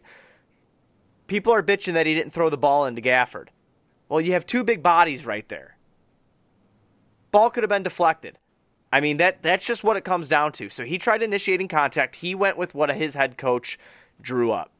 People 1.26 1.52
are 1.52 1.62
bitching 1.62 1.94
that 1.94 2.06
he 2.06 2.14
didn't 2.14 2.32
throw 2.32 2.50
the 2.50 2.56
ball 2.56 2.86
into 2.86 3.02
Gafford. 3.02 3.48
Well, 4.08 4.20
you 4.20 4.34
have 4.34 4.46
two 4.46 4.62
big 4.62 4.82
bodies 4.82 5.26
right 5.26 5.48
there. 5.48 5.76
Ball 7.32 7.50
could 7.50 7.64
have 7.64 7.70
been 7.70 7.82
deflected. 7.82 8.38
I 8.92 9.00
mean 9.00 9.16
that 9.18 9.42
that's 9.42 9.66
just 9.66 9.84
what 9.84 9.96
it 9.96 10.04
comes 10.04 10.28
down 10.28 10.52
to. 10.52 10.68
So 10.68 10.84
he 10.84 10.98
tried 10.98 11.22
initiating 11.22 11.68
contact. 11.68 12.16
He 12.16 12.34
went 12.34 12.56
with 12.56 12.74
what 12.74 12.94
his 12.94 13.14
head 13.14 13.36
coach 13.36 13.78
drew 14.20 14.52
up. 14.52 14.70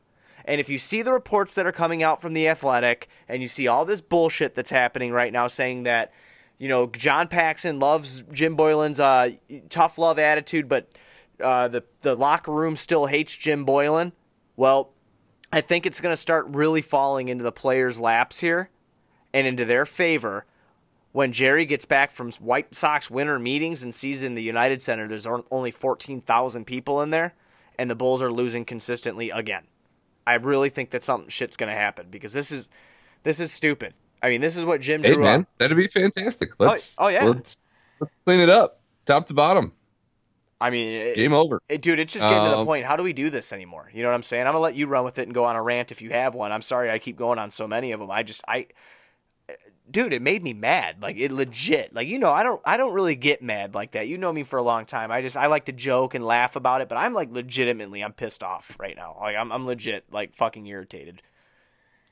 And 0.45 0.61
if 0.61 0.69
you 0.69 0.79
see 0.79 1.03
the 1.03 1.13
reports 1.13 1.55
that 1.55 1.67
are 1.67 1.73
coming 1.73 2.03
out 2.03 2.23
from 2.23 2.33
the 2.33 2.49
Athletic 2.49 3.09
and 3.29 3.43
you 3.43 3.49
see 3.49 3.67
all 3.67 3.85
this 3.85 4.01
bullshit 4.01 4.55
that's 4.55 4.71
happening 4.71 5.11
right 5.13 5.33
now 5.33 5.49
saying 5.49 5.83
that 5.83 6.13
you 6.59 6.69
know 6.69 6.87
John 6.87 7.29
Paxson 7.29 7.81
loves 7.81 8.23
Jim 8.33 8.57
Boylen's 8.57 9.01
uh, 9.01 9.31
tough 9.69 9.99
love 9.99 10.19
attitude 10.19 10.69
but 10.69 10.89
uh, 11.41 11.69
the 11.69 11.85
the 12.03 12.15
locker 12.15 12.53
room 12.53 12.77
still 12.77 13.07
hates 13.07 13.35
Jim 13.35 13.67
Boylen, 13.67 14.13
well, 14.57 14.93
I 15.53 15.61
think 15.61 15.87
it's 15.87 16.01
going 16.01 16.13
to 16.13 16.21
start 16.21 16.47
really 16.49 16.83
falling 16.83 17.29
into 17.29 17.45
the 17.45 17.53
players' 17.53 18.01
laps 18.01 18.41
here 18.41 18.71
and 19.33 19.47
into 19.47 19.65
their 19.65 19.87
favor 19.87 20.45
when 21.17 21.33
Jerry 21.33 21.65
gets 21.65 21.87
back 21.87 22.13
from 22.13 22.31
White 22.33 22.75
Sox 22.75 23.11
winter 23.11 23.39
meetings 23.39 23.83
and 23.83 23.95
sees 23.95 24.21
in 24.21 24.35
the 24.35 24.43
United 24.43 24.83
Center 24.83 25.09
there's 25.09 25.27
only 25.51 25.71
14,000 25.71 26.67
people 26.67 27.01
in 27.01 27.09
there 27.09 27.33
and 27.79 27.91
the 27.91 27.95
Bulls 27.95 28.21
are 28.21 28.31
losing 28.31 28.67
consistently 28.67 29.31
again. 29.31 29.63
I 30.27 30.35
really 30.35 30.69
think 30.69 30.91
that 30.91 31.03
something 31.03 31.31
shit's 31.31 31.57
going 31.57 31.73
to 31.73 31.75
happen 31.79 32.09
because 32.11 32.35
this 32.35 32.53
is 32.53 32.69
this 33.23 33.41
is 33.41 33.51
stupid. 33.51 33.95
I 34.23 34.29
mean, 34.29 34.43
this 34.43 34.59
is 34.59 34.67
what 34.67 34.83
Jim 34.83 35.03
Hey 35.03 35.15
drew 35.15 35.23
man, 35.23 35.41
up. 35.41 35.47
that'd 35.57 35.75
be 35.75 35.87
fantastic. 35.87 36.51
Let's 36.59 36.97
oh, 36.99 37.09
yeah. 37.09 37.25
let's 37.25 37.65
let's 37.99 38.19
clean 38.27 38.41
it 38.41 38.51
up, 38.51 38.81
top 39.07 39.25
to 39.29 39.33
bottom. 39.35 39.73
I 40.61 40.69
mean, 40.69 40.93
it, 40.93 41.17
Game 41.17 41.33
over. 41.33 41.63
it- 41.71 41.81
dude, 41.81 41.99
it's 41.99 42.13
just 42.13 42.27
getting 42.29 42.45
to 42.45 42.51
the 42.51 42.59
Um, 42.59 42.67
point. 42.67 42.85
How 42.85 42.95
do 42.95 43.03
we 43.03 43.15
do 43.15 43.31
this 43.31 43.55
anymore? 43.55 43.91
You 43.95 44.03
know 44.03 44.11
what 44.11 44.17
I'm 44.17 44.23
saying? 44.23 44.43
I'm 44.47 44.53
gonna 44.53 44.59
let 44.61 44.75
you 44.75 44.87
run 44.87 45.07
with 45.07 45.17
it 45.17 45.23
and 45.23 45.33
go 45.35 45.45
on 45.47 45.57
a 45.57 45.63
rant 45.63 45.93
if 45.93 46.03
you 46.03 46.11
have 46.11 46.35
one. 46.35 46.53
I'm 46.53 46.61
sorry, 46.61 46.91
I 46.91 46.99
keep 46.99 47.17
going 47.17 47.39
on 47.39 47.51
so 47.51 47.67
many 47.67 47.93
of 47.93 48.01
them. 48.01 48.11
I 48.11 48.23
just, 48.23 48.43
I, 48.47 48.67
dude, 49.91 50.13
it 50.13 50.23
made 50.23 50.43
me 50.43 50.53
mad. 50.53 50.97
Like 51.01 51.17
it 51.17 51.33
legit. 51.33 51.95
Like 51.95 52.09
you 52.09 52.19
know, 52.19 52.33
I 52.33 52.43
don't, 52.43 52.61
I 52.65 52.77
don't 52.77 52.93
really 52.93 53.15
get 53.15 53.43
mad 53.43 53.75
like 53.75 53.93
that. 53.93 54.09
You 54.09 54.19
know 54.19 54.33
me 54.33 54.43
for 54.43 54.59
a 54.59 54.63
long 54.63 54.87
time. 54.87 55.11
I 55.11 55.23
just, 55.23 55.37
I 55.37 55.47
like 55.47 55.67
to 55.67 55.73
joke 55.73 56.15
and 56.15 56.25
laugh 56.25 56.57
about 56.57 56.81
it, 56.81 56.89
but 56.89 56.97
I'm 56.97 57.15
like 57.15 57.31
legitimately, 57.31 58.03
I'm 58.03 58.13
pissed 58.13 58.43
off 58.43 58.75
right 58.79 58.97
now. 58.97 59.17
Like 59.21 59.37
I'm, 59.37 59.53
I'm 59.53 59.67
legit, 59.67 60.05
like 60.11 60.35
fucking 60.35 60.67
irritated. 60.67 61.23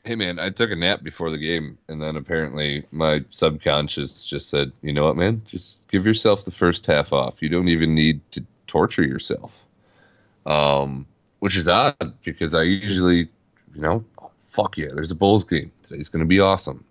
Hey 0.04 0.16
man, 0.16 0.38
I 0.38 0.50
took 0.50 0.70
a 0.70 0.76
nap 0.76 1.02
before 1.02 1.30
the 1.30 1.38
game, 1.38 1.78
and 1.88 2.00
then 2.00 2.16
apparently 2.16 2.84
my 2.90 3.24
subconscious 3.30 4.26
just 4.26 4.50
said, 4.50 4.70
"You 4.82 4.92
know 4.92 5.04
what, 5.04 5.16
man? 5.16 5.40
Just 5.46 5.80
give 5.88 6.04
yourself 6.04 6.44
the 6.44 6.50
first 6.50 6.84
half 6.84 7.12
off. 7.12 7.42
You 7.42 7.48
don't 7.48 7.68
even 7.68 7.94
need 7.94 8.20
to 8.32 8.44
torture 8.66 9.02
yourself." 9.02 9.52
Um, 10.44 11.06
which 11.38 11.56
is 11.56 11.68
odd 11.68 12.12
because 12.22 12.54
I 12.54 12.64
usually, 12.64 13.30
you 13.74 13.80
know, 13.80 14.04
fuck 14.50 14.76
yeah, 14.76 14.88
there's 14.94 15.10
a 15.10 15.14
Bulls 15.14 15.42
game 15.42 15.72
today's 15.84 16.08
going 16.08 16.20
to 16.20 16.28
be 16.28 16.40
awesome. 16.40 16.84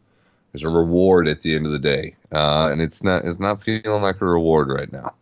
There's 0.53 0.63
a 0.63 0.69
reward 0.69 1.27
at 1.27 1.41
the 1.41 1.55
end 1.55 1.65
of 1.65 1.71
the 1.71 1.79
day, 1.79 2.15
uh, 2.31 2.69
and 2.71 2.79
it's 2.79 3.03
not 3.03 3.25
it's 3.25 3.39
not 3.39 3.61
feeling 3.61 4.03
like 4.03 4.21
a 4.21 4.25
reward 4.25 4.69
right 4.69 4.91
now. 4.91 5.15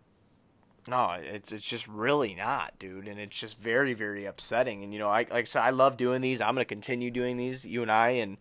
No, 0.87 1.11
it's 1.11 1.53
it's 1.53 1.65
just 1.65 1.87
really 1.87 2.35
not, 2.35 2.77
dude, 2.77 3.07
and 3.07 3.17
it's 3.17 3.39
just 3.39 3.57
very 3.57 3.93
very 3.93 4.25
upsetting. 4.25 4.83
And 4.83 4.91
you 4.91 4.99
know, 4.99 5.07
I 5.07 5.19
like 5.19 5.33
I 5.33 5.43
said, 5.45 5.61
I 5.61 5.69
love 5.69 5.95
doing 5.95 6.19
these. 6.19 6.41
I'm 6.41 6.53
gonna 6.53 6.65
continue 6.65 7.11
doing 7.11 7.37
these. 7.37 7.63
You 7.63 7.81
and 7.81 7.89
I, 7.89 8.09
and 8.09 8.37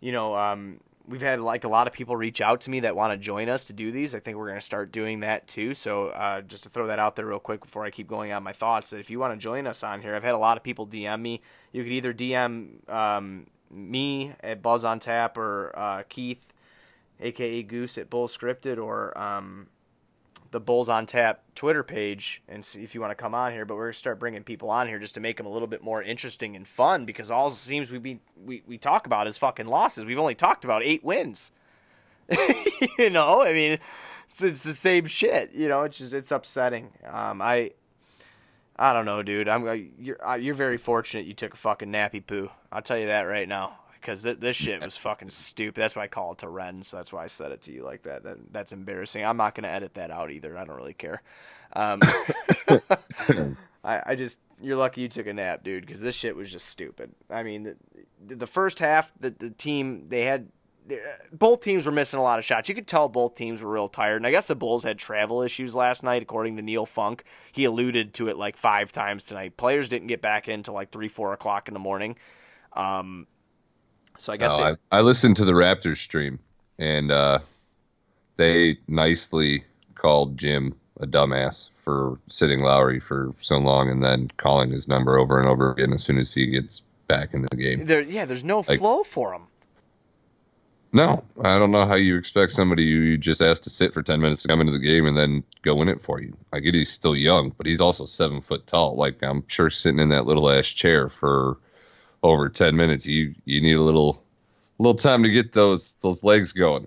you 0.00 0.12
know, 0.12 0.36
um, 0.36 0.80
we've 1.08 1.22
had 1.22 1.40
like 1.40 1.64
a 1.64 1.68
lot 1.68 1.86
of 1.86 1.94
people 1.94 2.18
reach 2.18 2.42
out 2.42 2.60
to 2.62 2.70
me 2.70 2.80
that 2.80 2.94
want 2.94 3.14
to 3.14 3.16
join 3.16 3.48
us 3.48 3.64
to 3.64 3.72
do 3.72 3.90
these. 3.90 4.14
I 4.14 4.20
think 4.20 4.36
we're 4.36 4.48
gonna 4.48 4.60
start 4.60 4.92
doing 4.92 5.20
that 5.20 5.48
too. 5.48 5.72
So 5.72 6.08
uh, 6.08 6.42
just 6.42 6.64
to 6.64 6.68
throw 6.68 6.86
that 6.88 6.98
out 6.98 7.16
there 7.16 7.24
real 7.24 7.38
quick 7.38 7.62
before 7.62 7.86
I 7.86 7.90
keep 7.90 8.08
going 8.08 8.30
on 8.30 8.42
my 8.42 8.52
thoughts, 8.52 8.90
that 8.90 8.98
if 8.98 9.08
you 9.08 9.18
want 9.18 9.32
to 9.32 9.38
join 9.38 9.66
us 9.66 9.82
on 9.82 10.02
here, 10.02 10.14
I've 10.14 10.22
had 10.22 10.34
a 10.34 10.38
lot 10.38 10.58
of 10.58 10.62
people 10.62 10.86
DM 10.86 11.22
me. 11.22 11.40
You 11.72 11.82
could 11.82 11.92
either 11.92 12.12
DM 12.12 12.86
um, 12.90 13.46
me 13.70 14.32
at 14.42 14.62
Buzz 14.62 14.84
on 14.84 15.00
Tap 15.00 15.36
or 15.36 15.72
uh, 15.76 16.02
Keith, 16.08 16.44
aka 17.20 17.62
Goose 17.62 17.98
at 17.98 18.10
Bull 18.10 18.28
Scripted, 18.28 18.78
or 18.82 19.16
um, 19.18 19.68
the 20.50 20.60
Bulls 20.60 20.88
on 20.88 21.06
Tap 21.06 21.42
Twitter 21.54 21.82
page 21.82 22.42
and 22.48 22.64
see 22.64 22.82
if 22.82 22.94
you 22.94 23.00
want 23.00 23.10
to 23.10 23.14
come 23.14 23.34
on 23.34 23.52
here. 23.52 23.64
But 23.64 23.76
we're 23.76 23.86
gonna 23.86 23.94
start 23.94 24.18
bringing 24.18 24.42
people 24.42 24.70
on 24.70 24.88
here 24.88 24.98
just 24.98 25.14
to 25.14 25.20
make 25.20 25.36
them 25.36 25.46
a 25.46 25.50
little 25.50 25.68
bit 25.68 25.82
more 25.82 26.02
interesting 26.02 26.56
and 26.56 26.66
fun 26.66 27.04
because 27.04 27.30
all 27.30 27.48
it 27.48 27.54
seems 27.54 27.90
we 27.90 27.98
be 27.98 28.20
we, 28.44 28.62
we 28.66 28.78
talk 28.78 29.06
about 29.06 29.26
is 29.26 29.36
fucking 29.36 29.66
losses. 29.66 30.04
We've 30.04 30.18
only 30.18 30.34
talked 30.34 30.64
about 30.64 30.82
eight 30.82 31.04
wins. 31.04 31.50
you 32.98 33.10
know, 33.10 33.42
I 33.42 33.52
mean, 33.52 33.78
it's, 34.30 34.42
it's 34.42 34.62
the 34.62 34.74
same 34.74 35.06
shit. 35.06 35.52
You 35.52 35.68
know, 35.68 35.82
it's 35.82 35.98
just 35.98 36.14
it's 36.14 36.32
upsetting. 36.32 36.90
Um, 37.06 37.40
I 37.40 37.72
I 38.78 38.92
don't 38.92 39.06
know, 39.06 39.22
dude. 39.22 39.48
I'm 39.48 39.66
uh, 39.66 39.72
you're 39.72 40.28
uh, 40.28 40.34
you're 40.34 40.54
very 40.54 40.76
fortunate 40.76 41.26
you 41.26 41.34
took 41.34 41.54
a 41.54 41.56
fucking 41.56 41.90
nappy 41.90 42.24
poo. 42.24 42.50
I'll 42.70 42.82
tell 42.82 42.98
you 42.98 43.06
that 43.06 43.22
right 43.22 43.48
now 43.48 43.78
because 44.00 44.22
th- 44.22 44.38
this 44.38 44.54
shit 44.54 44.82
was 44.82 44.96
fucking 44.96 45.30
stupid. 45.30 45.80
That's 45.80 45.96
why 45.96 46.04
I 46.04 46.08
call 46.08 46.32
it 46.32 46.38
to 46.38 46.48
Ren. 46.48 46.82
So 46.82 46.96
that's 46.96 47.12
why 47.12 47.24
I 47.24 47.26
said 47.26 47.52
it 47.52 47.62
to 47.62 47.72
you 47.72 47.82
like 47.82 48.02
that. 48.02 48.22
that 48.24 48.36
that's 48.52 48.72
embarrassing. 48.72 49.24
I'm 49.24 49.36
not 49.36 49.54
gonna 49.54 49.68
edit 49.68 49.94
that 49.94 50.10
out 50.10 50.30
either. 50.30 50.56
I 50.56 50.64
don't 50.64 50.76
really 50.76 50.94
care. 50.94 51.22
Um, 51.72 52.00
I, 53.84 54.02
I 54.06 54.14
just 54.14 54.38
you're 54.60 54.76
lucky 54.76 55.02
you 55.02 55.08
took 55.08 55.26
a 55.26 55.32
nap, 55.32 55.64
dude, 55.64 55.86
because 55.86 56.00
this 56.00 56.14
shit 56.14 56.36
was 56.36 56.50
just 56.50 56.66
stupid. 56.66 57.12
I 57.30 57.42
mean, 57.42 57.76
the, 58.24 58.36
the 58.36 58.46
first 58.46 58.78
half, 58.78 59.12
the 59.18 59.30
the 59.30 59.50
team 59.50 60.06
they 60.08 60.22
had. 60.22 60.48
Both 61.32 61.62
teams 61.62 61.84
were 61.86 61.92
missing 61.92 62.18
a 62.18 62.22
lot 62.22 62.38
of 62.38 62.44
shots. 62.44 62.68
You 62.68 62.74
could 62.74 62.86
tell 62.86 63.08
both 63.08 63.34
teams 63.34 63.60
were 63.62 63.70
real 63.72 63.88
tired. 63.88 64.16
And 64.18 64.26
I 64.26 64.30
guess 64.30 64.46
the 64.46 64.54
Bulls 64.54 64.84
had 64.84 64.98
travel 64.98 65.42
issues 65.42 65.74
last 65.74 66.02
night, 66.02 66.22
according 66.22 66.56
to 66.56 66.62
Neil 66.62 66.86
Funk. 66.86 67.24
He 67.52 67.64
alluded 67.64 68.14
to 68.14 68.28
it 68.28 68.36
like 68.36 68.56
five 68.56 68.92
times 68.92 69.24
tonight. 69.24 69.56
Players 69.56 69.88
didn't 69.88 70.08
get 70.08 70.22
back 70.22 70.46
in 70.48 70.54
until 70.54 70.74
like 70.74 70.92
three, 70.92 71.08
four 71.08 71.32
o'clock 71.32 71.68
in 71.68 71.74
the 71.74 71.80
morning. 71.80 72.16
Um, 72.74 73.26
so 74.18 74.32
I 74.32 74.36
guess 74.36 74.56
No, 74.56 74.64
it- 74.66 74.78
I, 74.92 74.98
I 74.98 75.00
listened 75.00 75.36
to 75.36 75.44
the 75.44 75.52
Raptors 75.52 75.98
stream, 75.98 76.38
and 76.78 77.10
uh, 77.10 77.40
they 78.36 78.78
nicely 78.88 79.64
called 79.94 80.38
Jim 80.38 80.74
a 81.00 81.06
dumbass 81.06 81.70
for 81.82 82.18
sitting 82.28 82.60
Lauri 82.60 83.00
for 83.00 83.34
so 83.40 83.58
long 83.58 83.90
and 83.90 84.02
then 84.02 84.30
calling 84.38 84.70
his 84.70 84.88
number 84.88 85.18
over 85.18 85.38
and 85.38 85.48
over 85.48 85.72
again 85.72 85.92
as 85.92 86.02
soon 86.02 86.18
as 86.18 86.32
he 86.32 86.46
gets 86.46 86.82
back 87.06 87.34
into 87.34 87.48
the 87.50 87.56
game. 87.56 87.86
there, 87.86 88.00
yeah, 88.00 88.24
there's 88.24 88.44
no 88.44 88.64
Like- 88.66 88.78
flow 88.78 89.02
for 89.04 89.32
him. 89.34 89.42
No, 90.96 91.22
I 91.44 91.58
don't 91.58 91.72
know 91.72 91.84
how 91.86 91.96
you 91.96 92.16
expect 92.16 92.52
somebody 92.52 92.82
you 92.84 93.18
just 93.18 93.42
asked 93.42 93.64
to 93.64 93.70
sit 93.70 93.92
for 93.92 94.02
10 94.02 94.18
minutes 94.18 94.40
to 94.40 94.48
come 94.48 94.62
into 94.62 94.72
the 94.72 94.78
game 94.78 95.04
and 95.04 95.14
then 95.14 95.44
go 95.60 95.82
in 95.82 95.90
it 95.90 96.02
for 96.02 96.22
you. 96.22 96.34
I 96.54 96.60
get 96.60 96.74
he's 96.74 96.90
still 96.90 97.14
young, 97.14 97.52
but 97.58 97.66
he's 97.66 97.82
also 97.82 98.06
seven 98.06 98.40
foot 98.40 98.66
tall. 98.66 98.96
Like, 98.96 99.22
I'm 99.22 99.46
sure 99.46 99.68
sitting 99.68 100.00
in 100.00 100.08
that 100.08 100.24
little 100.24 100.50
ass 100.50 100.68
chair 100.68 101.10
for 101.10 101.58
over 102.22 102.48
10 102.48 102.74
minutes, 102.74 103.04
you, 103.04 103.34
you 103.44 103.60
need 103.60 103.74
a 103.74 103.82
little, 103.82 104.22
little 104.78 104.94
time 104.94 105.22
to 105.24 105.28
get 105.28 105.52
those, 105.52 105.96
those 106.00 106.24
legs 106.24 106.54
going. 106.54 106.86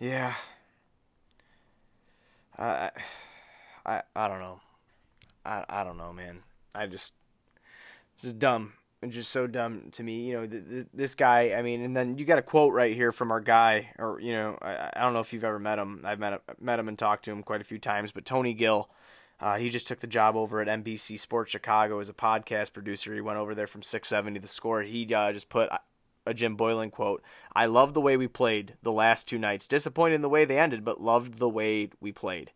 Yeah. 0.00 0.32
I, 2.58 2.90
I, 3.84 4.00
I 4.16 4.28
don't 4.28 4.40
know. 4.40 4.60
I, 5.44 5.62
I 5.68 5.84
don't 5.84 5.98
know, 5.98 6.14
man. 6.14 6.38
I 6.74 6.86
just, 6.86 7.12
just 8.22 8.38
dumb. 8.38 8.72
It's 9.06 9.14
just 9.14 9.30
so 9.30 9.46
dumb 9.46 9.90
to 9.92 10.02
me. 10.02 10.28
You 10.28 10.34
know, 10.34 10.46
th- 10.46 10.68
th- 10.68 10.86
this 10.92 11.14
guy. 11.14 11.52
I 11.56 11.62
mean, 11.62 11.82
and 11.82 11.96
then 11.96 12.18
you 12.18 12.24
got 12.24 12.38
a 12.38 12.42
quote 12.42 12.72
right 12.72 12.94
here 12.94 13.12
from 13.12 13.30
our 13.30 13.40
guy, 13.40 13.90
or 13.98 14.20
you 14.20 14.32
know, 14.32 14.58
I, 14.60 14.90
I 14.94 15.00
don't 15.02 15.12
know 15.12 15.20
if 15.20 15.32
you've 15.32 15.44
ever 15.44 15.58
met 15.58 15.78
him. 15.78 16.02
I've 16.04 16.18
met 16.18 16.42
met 16.60 16.78
him 16.78 16.88
and 16.88 16.98
talked 16.98 17.24
to 17.26 17.32
him 17.32 17.42
quite 17.42 17.60
a 17.60 17.64
few 17.64 17.78
times. 17.78 18.12
But 18.12 18.24
Tony 18.24 18.54
Gill, 18.54 18.88
uh, 19.40 19.56
he 19.56 19.68
just 19.68 19.86
took 19.86 20.00
the 20.00 20.06
job 20.06 20.36
over 20.36 20.60
at 20.60 20.68
NBC 20.68 21.18
Sports 21.18 21.50
Chicago 21.50 22.00
as 22.00 22.08
a 22.08 22.14
podcast 22.14 22.72
producer. 22.72 23.14
He 23.14 23.20
went 23.20 23.38
over 23.38 23.54
there 23.54 23.66
from 23.66 23.82
670 23.82 24.40
The 24.40 24.48
Score. 24.48 24.82
He 24.82 25.12
uh, 25.14 25.32
just 25.32 25.48
put 25.48 25.70
a 26.26 26.34
Jim 26.34 26.56
Boylen 26.56 26.90
quote. 26.90 27.22
I 27.54 27.66
love 27.66 27.94
the 27.94 28.00
way 28.00 28.16
we 28.16 28.28
played 28.28 28.74
the 28.82 28.92
last 28.92 29.28
two 29.28 29.38
nights. 29.38 29.66
Disappointed 29.66 30.16
in 30.16 30.22
the 30.22 30.28
way 30.28 30.44
they 30.44 30.58
ended, 30.58 30.84
but 30.84 31.00
loved 31.00 31.38
the 31.38 31.48
way 31.48 31.90
we 32.00 32.12
played. 32.12 32.50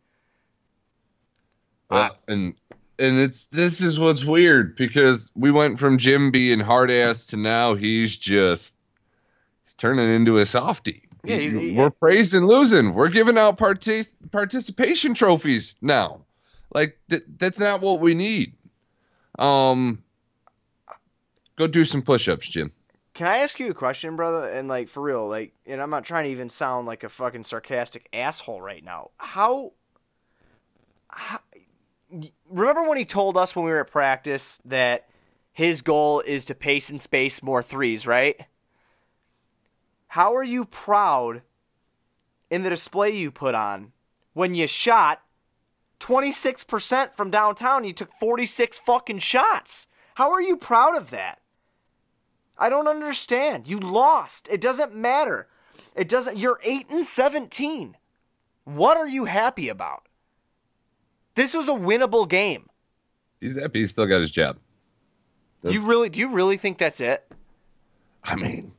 Uh, 1.90 2.10
and 2.28 2.54
and 3.00 3.18
it's 3.18 3.44
this 3.44 3.80
is 3.80 3.98
what's 3.98 4.24
weird 4.24 4.76
because 4.76 5.30
we 5.34 5.50
went 5.50 5.78
from 5.78 5.98
Jim 5.98 6.30
being 6.30 6.60
hard 6.60 6.90
ass 6.90 7.26
to 7.28 7.36
now 7.36 7.74
he's 7.74 8.16
just 8.16 8.74
he's 9.64 9.74
turning 9.74 10.08
into 10.14 10.38
a 10.38 10.46
softie. 10.46 11.02
Yeah, 11.24 11.36
he's- 11.36 11.52
he- 11.52 11.72
we're 11.72 11.90
praising 11.90 12.46
losing. 12.46 12.94
We're 12.94 13.08
giving 13.08 13.36
out 13.38 13.58
partic- 13.58 14.10
participation 14.30 15.14
trophies 15.14 15.76
now. 15.82 16.22
Like 16.74 16.98
th- 17.10 17.24
that's 17.38 17.58
not 17.58 17.80
what 17.80 18.00
we 18.00 18.14
need. 18.14 18.54
Um, 19.38 20.02
go 21.56 21.66
do 21.66 21.84
some 21.84 22.02
push-ups, 22.02 22.48
Jim. 22.48 22.72
Can 23.12 23.26
I 23.26 23.38
ask 23.38 23.58
you 23.58 23.70
a 23.70 23.74
question, 23.74 24.16
brother? 24.16 24.48
And 24.48 24.68
like 24.68 24.88
for 24.88 25.02
real, 25.02 25.26
like, 25.28 25.52
and 25.66 25.80
I'm 25.82 25.90
not 25.90 26.04
trying 26.04 26.24
to 26.24 26.30
even 26.30 26.48
sound 26.48 26.86
like 26.86 27.02
a 27.04 27.08
fucking 27.08 27.44
sarcastic 27.44 28.08
asshole 28.12 28.62
right 28.62 28.84
now. 28.84 29.10
How, 29.18 29.72
how 31.08 31.40
remember 32.48 32.88
when 32.88 32.98
he 32.98 33.04
told 33.04 33.36
us 33.36 33.54
when 33.54 33.64
we 33.64 33.70
were 33.70 33.80
at 33.80 33.90
practice 33.90 34.58
that 34.64 35.08
his 35.52 35.82
goal 35.82 36.20
is 36.20 36.44
to 36.46 36.54
pace 36.54 36.90
and 36.90 37.00
space 37.00 37.42
more 37.42 37.62
threes, 37.62 38.06
right? 38.06 38.40
How 40.08 40.34
are 40.34 40.44
you 40.44 40.64
proud 40.64 41.42
in 42.50 42.62
the 42.62 42.70
display 42.70 43.10
you 43.10 43.30
put 43.30 43.54
on 43.54 43.92
when 44.32 44.54
you 44.54 44.66
shot 44.66 45.22
26% 46.00 47.14
from 47.14 47.30
downtown? 47.30 47.84
You 47.84 47.92
took 47.92 48.12
46 48.18 48.78
fucking 48.80 49.20
shots. 49.20 49.86
How 50.14 50.32
are 50.32 50.42
you 50.42 50.56
proud 50.56 50.96
of 50.96 51.10
that? 51.10 51.40
I 52.58 52.68
don't 52.68 52.88
understand. 52.88 53.66
You 53.66 53.78
lost. 53.78 54.48
It 54.50 54.60
doesn't 54.60 54.94
matter. 54.94 55.48
It 55.94 56.08
doesn't. 56.08 56.36
You're 56.36 56.60
8 56.62 56.90
and 56.90 57.06
17. 57.06 57.96
What 58.64 58.96
are 58.96 59.08
you 59.08 59.24
happy 59.24 59.68
about? 59.68 60.06
This 61.40 61.54
was 61.54 61.70
a 61.70 61.72
winnable 61.72 62.28
game. 62.28 62.68
He's 63.40 63.58
happy. 63.58 63.78
He's 63.78 63.88
still 63.88 64.04
got 64.04 64.20
his 64.20 64.30
job. 64.30 64.58
Do 65.64 65.72
you 65.72 65.80
really 65.80 66.10
do 66.10 66.20
you 66.20 66.28
really 66.28 66.58
think 66.58 66.76
that's 66.76 67.00
it? 67.00 67.26
I 68.22 68.36
mean, 68.36 68.72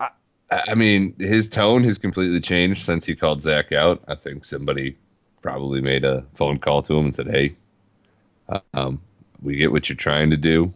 I, 0.00 0.08
I 0.50 0.74
mean, 0.74 1.14
his 1.18 1.50
tone 1.50 1.84
has 1.84 1.98
completely 1.98 2.40
changed 2.40 2.82
since 2.82 3.04
he 3.04 3.14
called 3.14 3.42
Zach 3.42 3.72
out. 3.72 4.02
I 4.08 4.14
think 4.14 4.46
somebody 4.46 4.96
probably 5.42 5.82
made 5.82 6.06
a 6.06 6.24
phone 6.34 6.58
call 6.58 6.80
to 6.80 6.94
him 6.94 7.04
and 7.04 7.14
said, 7.14 7.26
"Hey, 7.26 7.54
um, 8.72 9.02
we 9.42 9.56
get 9.56 9.70
what 9.70 9.90
you're 9.90 9.96
trying 9.96 10.30
to 10.30 10.38
do. 10.38 10.72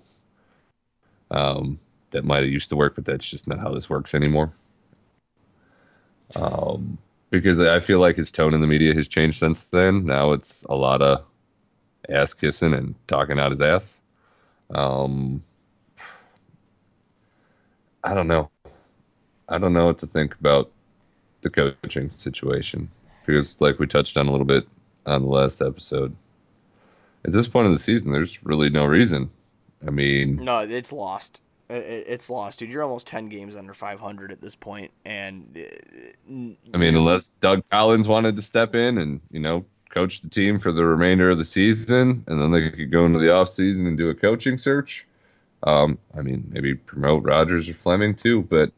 Um, 1.30 1.80
that 2.10 2.26
might 2.26 2.42
have 2.42 2.52
used 2.52 2.68
to 2.68 2.76
work, 2.76 2.94
but 2.94 3.06
that's 3.06 3.26
just 3.26 3.48
not 3.48 3.58
how 3.58 3.72
this 3.72 3.88
works 3.88 4.14
anymore." 4.14 4.52
Um, 6.36 6.98
because 7.30 7.60
I 7.60 7.80
feel 7.80 7.98
like 7.98 8.16
his 8.16 8.30
tone 8.30 8.54
in 8.54 8.60
the 8.60 8.66
media 8.66 8.94
has 8.94 9.08
changed 9.08 9.38
since 9.38 9.60
then. 9.60 10.04
Now 10.06 10.32
it's 10.32 10.64
a 10.64 10.74
lot 10.74 11.02
of 11.02 11.24
ass 12.08 12.34
kissing 12.34 12.74
and 12.74 12.94
talking 13.06 13.38
out 13.38 13.50
his 13.50 13.62
ass. 13.62 14.00
Um, 14.74 15.42
I 18.02 18.14
don't 18.14 18.28
know. 18.28 18.50
I 19.48 19.58
don't 19.58 19.72
know 19.72 19.86
what 19.86 19.98
to 19.98 20.06
think 20.06 20.34
about 20.38 20.70
the 21.42 21.50
coaching 21.50 22.10
situation 22.16 22.88
because, 23.26 23.60
like 23.60 23.78
we 23.78 23.86
touched 23.86 24.16
on 24.16 24.26
a 24.26 24.30
little 24.30 24.46
bit 24.46 24.66
on 25.06 25.22
the 25.22 25.28
last 25.28 25.60
episode, 25.60 26.14
at 27.24 27.32
this 27.32 27.48
point 27.48 27.66
of 27.66 27.72
the 27.72 27.78
season, 27.78 28.12
there's 28.12 28.42
really 28.44 28.70
no 28.70 28.84
reason. 28.84 29.30
I 29.86 29.90
mean, 29.90 30.36
No, 30.36 30.60
it's 30.60 30.92
lost. 30.92 31.40
It's 31.68 32.28
lost, 32.28 32.58
dude. 32.58 32.68
You're 32.68 32.82
almost 32.82 33.06
10 33.06 33.28
games 33.28 33.56
under 33.56 33.72
500 33.72 34.32
at 34.32 34.40
this 34.40 34.54
point, 34.54 34.90
and 35.06 35.56
uh, 35.56 36.30
I 36.74 36.76
mean, 36.76 36.94
unless 36.94 37.28
Doug 37.40 37.62
Collins 37.70 38.06
wanted 38.06 38.36
to 38.36 38.42
step 38.42 38.74
in 38.74 38.98
and 38.98 39.20
you 39.30 39.40
know 39.40 39.64
coach 39.88 40.20
the 40.20 40.28
team 40.28 40.58
for 40.58 40.72
the 40.72 40.84
remainder 40.84 41.30
of 41.30 41.38
the 41.38 41.44
season, 41.44 42.24
and 42.26 42.40
then 42.40 42.50
they 42.50 42.70
could 42.70 42.92
go 42.92 43.06
into 43.06 43.18
the 43.18 43.32
off 43.32 43.48
season 43.48 43.86
and 43.86 43.96
do 43.96 44.10
a 44.10 44.14
coaching 44.14 44.58
search. 44.58 45.06
Um, 45.62 45.98
I 46.16 46.20
mean, 46.20 46.46
maybe 46.50 46.74
promote 46.74 47.22
Rogers 47.24 47.68
or 47.68 47.74
Fleming 47.74 48.14
too, 48.14 48.42
but 48.42 48.70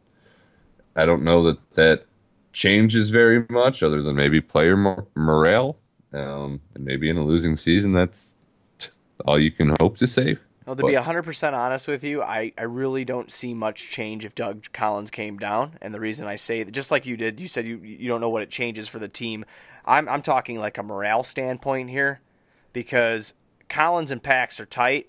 I 0.95 1.05
don't 1.05 1.25
know 1.25 1.43
that 1.45 1.75
that 1.75 2.05
changes 2.53 3.11
very 3.11 3.45
much, 3.51 3.83
other 3.83 4.03
than 4.03 4.15
maybe 4.15 4.41
player 4.41 4.77
mor- 4.77 5.07
morale. 5.15 5.77
Um, 6.13 6.61
and 6.75 6.85
maybe 6.85 7.11
in 7.11 7.17
a 7.17 7.25
losing 7.25 7.57
season, 7.57 7.93
that's 7.93 8.37
all 9.25 9.39
you 9.39 9.51
can 9.51 9.75
hope 9.81 9.97
to 9.99 10.07
save. 10.07 10.41
Well, 10.67 10.75
to 10.77 10.85
be 10.85 10.95
But- 10.95 11.05
100% 11.05 11.53
honest 11.55 11.87
with 11.87 12.03
you, 12.03 12.23
I, 12.23 12.53
I 12.59 12.63
really 12.63 13.05
don't 13.05 13.31
see 13.31 13.55
much 13.55 13.89
change 13.89 14.25
if 14.25 14.35
Doug 14.35 14.67
Collins 14.73 15.11
came 15.11 15.39
down. 15.39 15.79
And 15.81 15.95
the 15.95 16.01
reason 16.01 16.27
I 16.27 16.37
say 16.37 16.65
that, 16.65 16.73
just 16.73 16.91
like 16.91 17.07
you 17.07 17.17
did, 17.17 17.39
you 17.39 17.47
said 17.47 17.67
you, 17.67 17.79
you 17.79 18.09
don't 18.09 18.21
know 18.21 18.29
what 18.29 18.43
it 18.43 18.51
changes 18.51 18.89
for 18.89 18.99
the 18.99 19.09
team. 19.09 19.45
I'm, 19.85 20.09
I'm 20.09 20.23
talking 20.23 20.59
like 20.59 20.77
a 20.77 20.83
morale 20.83 21.23
standpoint 21.23 21.91
here 21.91 22.21
because 22.73 23.35
Collins 23.69 24.11
and 24.11 24.21
Pax 24.23 24.59
are 24.59 24.67
tight. 24.67 25.09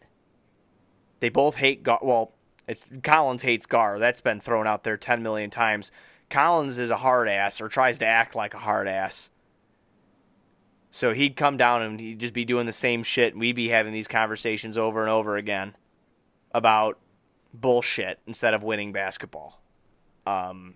They 1.19 1.29
both 1.29 1.55
hate 1.55 1.81
Gar. 1.81 1.99
Well, 2.03 2.33
it's 2.67 2.85
Collins 3.01 3.41
hates 3.41 3.65
Gar. 3.65 3.97
That's 3.97 4.21
been 4.21 4.39
thrown 4.39 4.67
out 4.67 4.83
there 4.83 4.97
10 4.97 5.23
million 5.23 5.49
times. 5.49 5.91
Collins 6.29 6.77
is 6.77 6.91
a 6.91 6.97
hard 6.97 7.27
ass 7.27 7.59
or 7.59 7.67
tries 7.67 7.97
to 7.99 8.05
act 8.05 8.35
like 8.35 8.53
a 8.53 8.59
hard 8.59 8.87
ass. 8.87 9.31
So 10.97 11.13
he'd 11.13 11.35
come 11.35 11.57
down 11.57 11.83
and 11.83 11.99
he'd 11.99 12.17
just 12.17 12.33
be 12.33 12.43
doing 12.43 12.65
the 12.65 12.71
same 12.71 13.03
shit, 13.03 13.33
and 13.33 13.39
we'd 13.39 13.55
be 13.55 13.69
having 13.69 13.93
these 13.93 14.07
conversations 14.07 14.79
over 14.79 15.01
and 15.01 15.11
over 15.11 15.37
again 15.37 15.75
about 16.51 16.97
bullshit 17.53 18.17
instead 18.25 18.55
of 18.55 18.63
winning 18.63 18.93
basketball. 18.93 19.61
Um, 20.25 20.73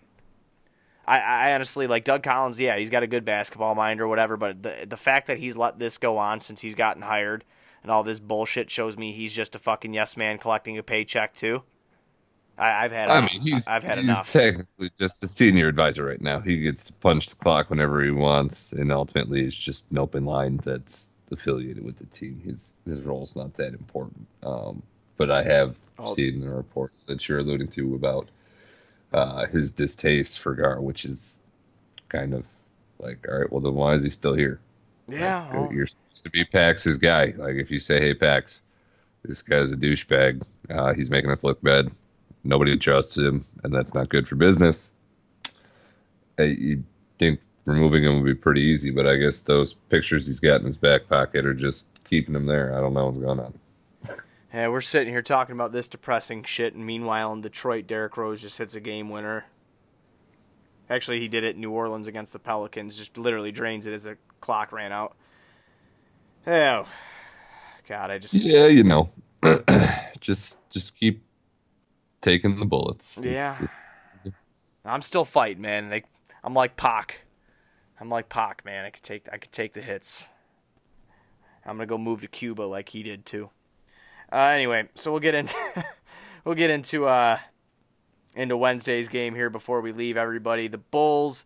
I, 1.08 1.22
I 1.22 1.54
honestly 1.56 1.88
like 1.88 2.04
Doug 2.04 2.22
Collins. 2.22 2.60
Yeah, 2.60 2.78
he's 2.78 2.92
got 2.92 3.02
a 3.02 3.08
good 3.08 3.26
basketball 3.26 3.74
mind 3.74 4.00
or 4.00 4.08
whatever, 4.08 4.38
but 4.38 4.62
the 4.62 4.86
the 4.88 4.96
fact 4.96 5.26
that 5.26 5.40
he's 5.40 5.58
let 5.58 5.80
this 5.80 5.98
go 5.98 6.20
on 6.20 6.40
since 6.40 6.62
he's 6.62 6.76
gotten 6.76 7.02
hired 7.02 7.44
and 7.82 7.92
all 7.92 8.04
this 8.04 8.20
bullshit 8.20 8.70
shows 8.70 8.96
me 8.96 9.14
he's 9.14 9.34
just 9.34 9.56
a 9.56 9.60
fucking 9.60 9.92
yes 9.92 10.16
man 10.16 10.38
collecting 10.38 10.78
a 10.78 10.84
paycheck 10.84 11.36
too. 11.36 11.64
I, 12.62 12.86
I've 12.86 12.92
had. 12.92 13.10
I 13.10 13.22
mean, 13.22 13.42
he's 13.42 13.68
I've 13.68 13.84
had 13.84 13.98
he's 13.98 14.06
enough. 14.06 14.28
technically 14.32 14.92
just 15.00 15.20
the 15.22 15.28
senior 15.28 15.68
advisor 15.68 16.06
right 16.06 16.22
now. 16.22 16.40
He 16.40 16.60
gets 16.60 16.84
to 16.86 16.94
punch 16.94 17.28
the 17.28 17.36
clock 17.36 17.70
whenever 17.70 18.04
he 18.04 18.12
wants, 18.12 18.72
and 18.72 18.92
ultimately, 18.92 19.42
it's 19.46 19.58
just 19.58 19.86
an 19.92 19.98
open 19.98 20.26
line 20.26 20.58
that's 20.64 21.10
affiliated 21.32 21.84
with 21.84 21.98
the 21.98 22.06
team. 22.06 22.42
His 22.46 22.74
his 22.86 23.02
role's 23.02 23.36
not 23.36 23.54
that 23.56 23.74
important. 23.74 24.28
Um, 24.44 24.84
but 25.18 25.32
I 25.32 25.44
have 25.44 25.76
Oh. 26.00 26.16
seen 26.16 26.42
the 26.42 26.50
reports 26.50 27.06
that 27.06 27.28
you're 27.30 27.40
alluding 27.40 27.68
to 27.70 27.94
about 27.96 28.28
uh, 29.14 29.46
his 29.46 29.70
distaste 29.72 30.40
for 30.40 30.56
Gar, 30.56 30.82
which 30.82 31.06
is 31.06 31.42
kind 32.10 32.34
of 32.34 32.44
like, 32.98 33.24
all 33.30 33.38
right, 33.40 33.52
well 33.52 33.62
then 33.62 33.76
why 33.76 33.94
is 33.94 34.02
he 34.04 34.10
still 34.10 34.34
here? 34.34 34.60
yeah. 35.08 35.46
Like, 35.46 35.54
well, 35.54 35.74
you're 35.74 35.86
supposed 35.88 36.24
to 36.24 36.30
be 36.32 36.44
Pax's 36.46 36.98
guy. 36.98 37.34
Like 37.38 37.56
if 37.56 37.70
you 37.70 37.80
say, 37.80 38.00
"Hey, 38.00 38.14
Pax, 38.16 38.62
this 39.24 39.42
guy's 39.44 39.72
a 39.72 39.76
douchebag. 39.76 40.42
Uh, 40.70 40.94
he's 40.94 41.10
making 41.12 41.30
us 41.30 41.44
look 41.44 41.62
bad. 41.62 41.92
Nobody 42.44 42.78
trusts 42.78 43.18
him, 43.18 43.46
and 43.64 43.74
that's 43.74 43.94
not 43.94 44.10
good 44.10 44.28
for 44.28 44.36
business." 44.36 44.92
I, 46.40 46.44
you 46.44 46.84
think 47.20 47.40
removing 47.66 48.04
him 48.04 48.16
would 48.16 48.26
be 48.26 48.36
pretty 48.36 48.62
easy, 48.62 48.90
but 48.90 49.08
I 49.08 49.18
guess 49.18 49.42
those 49.42 49.74
pictures 49.90 50.26
he's 50.28 50.40
got 50.40 50.62
in 50.62 50.66
his 50.66 50.78
back 50.78 51.08
pocket 51.08 51.46
are 51.46 51.54
just 51.54 51.88
keeping 52.10 52.36
him 52.36 52.46
there. 52.46 52.76
I 52.76 52.82
don't 52.82 52.94
know 52.94 53.06
what's 53.06 53.18
going 53.18 53.40
on. 53.40 53.54
Yeah, 54.54 54.68
we're 54.68 54.82
sitting 54.82 55.14
here 55.14 55.22
talking 55.22 55.54
about 55.54 55.72
this 55.72 55.88
depressing 55.88 56.44
shit, 56.44 56.74
and 56.74 56.86
meanwhile 56.86 57.32
in 57.32 57.42
Detroit, 57.42 57.88
Derrick 57.88 58.18
Rose 58.18 58.42
just 58.42 58.58
hits 58.58 58.76
a 58.76 58.82
game 58.82 59.10
winner. 59.10 59.46
Actually, 60.90 61.22
he 61.22 61.30
did 61.30 61.46
it 61.46 61.56
in 61.56 61.62
New 61.62 61.72
Orleans 61.72 62.10
against 62.10 62.34
the 62.34 62.40
Pelicans. 62.40 62.98
Just 62.98 63.18
literally 63.18 63.54
drains 63.54 63.88
it 63.88 63.94
as 63.94 64.04
the 64.04 64.18
clock 64.42 64.74
ran 64.74 64.92
out. 64.92 65.16
Oh, 66.46 66.86
God, 67.88 68.12
I 68.12 68.18
just 68.18 68.34
Yeah, 68.34 68.68
you 68.68 68.84
know, 68.84 69.10
just 70.20 70.58
just 70.70 70.98
keep 70.98 71.24
taking 72.22 72.60
the 72.60 72.66
bullets. 72.66 73.18
It's- 73.18 73.34
Yeah. 73.34 73.64
it's- 73.64 73.80
I'm 74.84 75.02
still 75.02 75.26
fighting, 75.26 75.62
man. 75.62 75.90
Like 75.90 76.06
I'm 76.44 76.54
like 76.54 76.76
Pac. 76.76 77.22
I'm 78.00 78.10
like 78.10 78.30
Pac, 78.30 78.66
man. 78.66 78.84
I 78.86 78.90
could 78.90 79.04
take 79.04 79.28
I 79.32 79.38
could 79.38 79.52
take 79.52 79.74
the 79.74 79.82
hits. 79.82 80.28
I'm 81.66 81.76
gonna 81.78 81.86
go 81.86 81.98
move 82.00 82.22
to 82.22 82.28
Cuba 82.28 82.64
like 82.64 82.90
he 82.90 83.04
did 83.04 83.26
too. 83.26 83.52
Uh, 84.32 84.38
anyway, 84.38 84.88
so 84.96 85.12
we'll 85.12 85.20
get 85.20 85.36
into 85.36 85.56
we'll 86.46 86.56
get 86.56 86.70
into 86.72 87.06
uh 87.06 87.38
into 88.36 88.58
Wednesday's 88.58 89.08
game 89.08 89.36
here 89.36 89.50
before 89.52 89.82
we 89.82 89.92
leave 89.92 90.18
everybody. 90.18 90.68
The 90.68 90.78
Bulls 90.80 91.46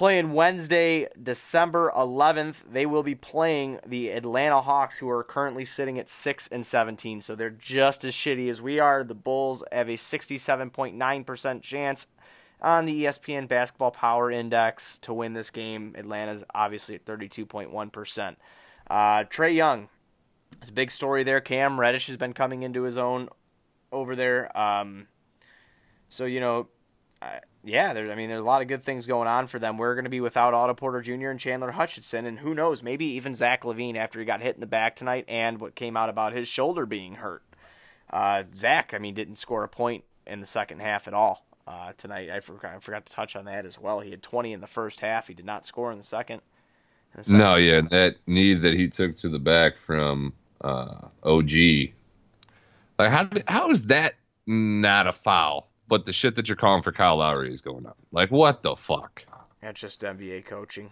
playing 0.00 0.32
Wednesday, 0.32 1.06
December 1.22 1.92
11th. 1.94 2.54
They 2.72 2.86
will 2.86 3.02
be 3.02 3.14
playing 3.14 3.80
the 3.86 4.08
Atlanta 4.08 4.62
Hawks, 4.62 4.96
who 4.96 5.10
are 5.10 5.22
currently 5.22 5.66
sitting 5.66 5.98
at 5.98 6.08
6 6.08 6.48
and 6.50 6.64
17. 6.64 7.20
So 7.20 7.34
they're 7.34 7.50
just 7.50 8.02
as 8.06 8.14
shitty 8.14 8.48
as 8.48 8.62
we 8.62 8.78
are. 8.78 9.04
The 9.04 9.14
Bulls 9.14 9.62
have 9.70 9.90
a 9.90 9.98
67.9% 9.98 11.60
chance 11.60 12.06
on 12.62 12.86
the 12.86 13.04
ESPN 13.04 13.46
Basketball 13.46 13.90
Power 13.90 14.30
Index 14.30 14.96
to 15.02 15.12
win 15.12 15.34
this 15.34 15.50
game. 15.50 15.94
Atlanta's 15.98 16.44
obviously 16.54 16.94
at 16.94 17.04
32.1%. 17.04 18.36
Uh, 18.88 18.94
Trae 19.24 19.54
Young, 19.54 19.90
it's 20.62 20.70
a 20.70 20.72
big 20.72 20.90
story 20.90 21.24
there. 21.24 21.42
Cam 21.42 21.78
Reddish 21.78 22.06
has 22.06 22.16
been 22.16 22.32
coming 22.32 22.62
into 22.62 22.84
his 22.84 22.96
own 22.96 23.28
over 23.92 24.16
there. 24.16 24.58
Um, 24.58 25.08
so, 26.08 26.24
you 26.24 26.40
know, 26.40 26.68
I, 27.20 27.40
yeah, 27.64 27.92
there's 27.92 28.10
I 28.10 28.14
mean 28.14 28.28
there's 28.28 28.40
a 28.40 28.44
lot 28.44 28.62
of 28.62 28.68
good 28.68 28.84
things 28.84 29.06
going 29.06 29.28
on 29.28 29.46
for 29.46 29.58
them. 29.58 29.76
We're 29.78 29.94
going 29.94 30.04
to 30.04 30.10
be 30.10 30.20
without 30.20 30.54
Otto 30.54 30.74
Porter 30.74 31.00
Jr. 31.02 31.28
and 31.30 31.40
Chandler 31.40 31.72
Hutchison, 31.72 32.26
and 32.26 32.38
who 32.38 32.54
knows, 32.54 32.82
maybe 32.82 33.04
even 33.06 33.34
Zach 33.34 33.62
LaVine 33.64 33.96
after 33.96 34.18
he 34.18 34.24
got 34.24 34.40
hit 34.40 34.54
in 34.54 34.60
the 34.60 34.66
back 34.66 34.96
tonight 34.96 35.24
and 35.28 35.60
what 35.60 35.74
came 35.74 35.96
out 35.96 36.08
about 36.08 36.32
his 36.32 36.48
shoulder 36.48 36.86
being 36.86 37.16
hurt. 37.16 37.42
Uh, 38.10 38.42
Zach, 38.56 38.92
I 38.94 38.98
mean, 38.98 39.14
didn't 39.14 39.36
score 39.36 39.62
a 39.62 39.68
point 39.68 40.04
in 40.26 40.40
the 40.40 40.46
second 40.46 40.80
half 40.80 41.06
at 41.06 41.14
all 41.14 41.46
uh, 41.66 41.92
tonight. 41.96 42.28
I 42.30 42.40
forgot, 42.40 42.74
I 42.74 42.78
forgot 42.80 43.06
to 43.06 43.12
touch 43.12 43.36
on 43.36 43.44
that 43.44 43.64
as 43.64 43.78
well. 43.78 44.00
He 44.00 44.10
had 44.10 44.22
20 44.22 44.52
in 44.52 44.60
the 44.60 44.66
first 44.66 45.00
half. 45.00 45.28
He 45.28 45.34
did 45.34 45.46
not 45.46 45.64
score 45.64 45.92
in 45.92 45.98
the 45.98 46.04
second. 46.04 46.40
In 47.14 47.18
the 47.18 47.24
second- 47.24 47.38
No, 47.38 47.54
yeah, 47.56 47.82
that 47.90 48.16
knee 48.26 48.54
that 48.54 48.74
he 48.74 48.88
took 48.88 49.16
to 49.18 49.28
the 49.28 49.38
back 49.38 49.74
from 49.86 50.32
uh, 50.60 51.06
OG. 51.22 51.50
Like, 52.98 53.10
how 53.10 53.28
how 53.46 53.70
is 53.70 53.84
that 53.86 54.14
not 54.46 55.06
a 55.06 55.12
foul? 55.12 55.69
But 55.90 56.06
the 56.06 56.12
shit 56.12 56.36
that 56.36 56.48
you're 56.48 56.56
calling 56.56 56.84
for 56.84 56.92
Kyle 56.92 57.16
Lowry 57.16 57.52
is 57.52 57.60
going 57.60 57.84
on. 57.84 57.94
Like, 58.12 58.30
what 58.30 58.62
the 58.62 58.76
fuck? 58.76 59.24
That's 59.60 59.80
just 59.80 60.00
NBA 60.00 60.46
coaching. 60.46 60.88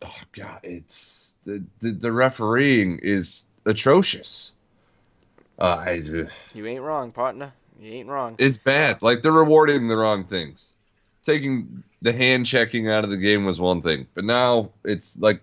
oh 0.00 0.14
god, 0.32 0.60
it's 0.62 1.34
the 1.44 1.62
the, 1.80 1.90
the 1.90 2.12
refereing 2.12 3.00
is 3.02 3.46
atrocious. 3.66 4.52
Uh, 5.58 5.64
I, 5.86 6.02
You 6.54 6.66
ain't 6.66 6.80
wrong, 6.82 7.10
partner. 7.12 7.52
You 7.78 7.92
ain't 7.92 8.08
wrong. 8.08 8.36
it's 8.38 8.56
bad. 8.56 9.02
Like 9.02 9.22
they're 9.22 9.32
rewarding 9.32 9.88
the 9.88 9.96
wrong 9.96 10.24
things. 10.24 10.72
Taking 11.24 11.82
the 12.00 12.12
hand 12.12 12.46
checking 12.46 12.88
out 12.88 13.04
of 13.04 13.10
the 13.10 13.16
game 13.18 13.44
was 13.44 13.60
one 13.60 13.82
thing, 13.82 14.06
but 14.14 14.24
now 14.24 14.70
it's 14.84 15.18
like 15.18 15.42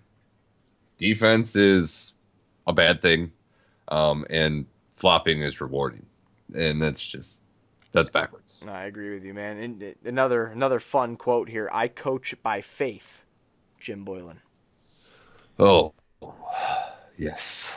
defense 0.97 1.55
is 1.55 2.13
a 2.65 2.73
bad 2.73 3.01
thing, 3.01 3.31
um, 3.89 4.25
and 4.29 4.65
flopping 4.95 5.41
is 5.43 5.59
rewarding, 5.61 6.05
and 6.55 6.81
that's 6.81 7.05
just 7.05 7.41
that's 7.97 8.09
backwards. 8.11 8.59
I 8.67 8.83
agree 8.85 9.13
with 9.13 9.23
you, 9.23 9.33
man. 9.33 9.57
And 9.57 9.83
uh, 9.83 9.87
another 10.05 10.45
another 10.47 10.79
fun 10.79 11.15
quote 11.17 11.49
here. 11.49 11.69
I 11.71 11.87
coach 11.87 12.35
by 12.43 12.61
faith, 12.61 13.23
Jim 13.79 14.05
Boylen. 14.05 14.37
Oh, 15.59 15.93
yes. 17.17 17.71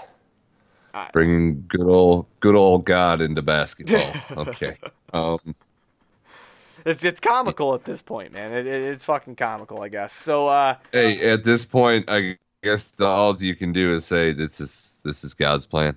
I- 0.92 1.08
Bringing 1.12 1.64
good 1.68 1.86
old 1.88 2.26
good 2.40 2.54
old 2.54 2.84
God 2.84 3.20
into 3.20 3.42
basketball. 3.42 4.12
Okay. 4.36 4.76
Um, 5.12 5.54
It's 6.84 7.02
it's 7.04 7.20
comical 7.20 7.74
at 7.74 7.84
this 7.84 8.02
point, 8.02 8.32
man. 8.32 8.52
It, 8.52 8.66
it, 8.66 8.84
it's 8.84 9.04
fucking 9.04 9.36
comical, 9.36 9.82
I 9.82 9.88
guess. 9.88 10.12
So, 10.12 10.48
uh, 10.48 10.76
hey, 10.92 11.30
at 11.30 11.44
this 11.44 11.64
point, 11.64 12.06
I 12.08 12.36
guess 12.62 12.90
the 12.90 13.06
all 13.06 13.34
you 13.36 13.54
can 13.54 13.72
do 13.72 13.94
is 13.94 14.04
say 14.04 14.32
this 14.32 14.60
is 14.60 15.00
this 15.04 15.24
is 15.24 15.34
God's 15.34 15.64
plan. 15.66 15.96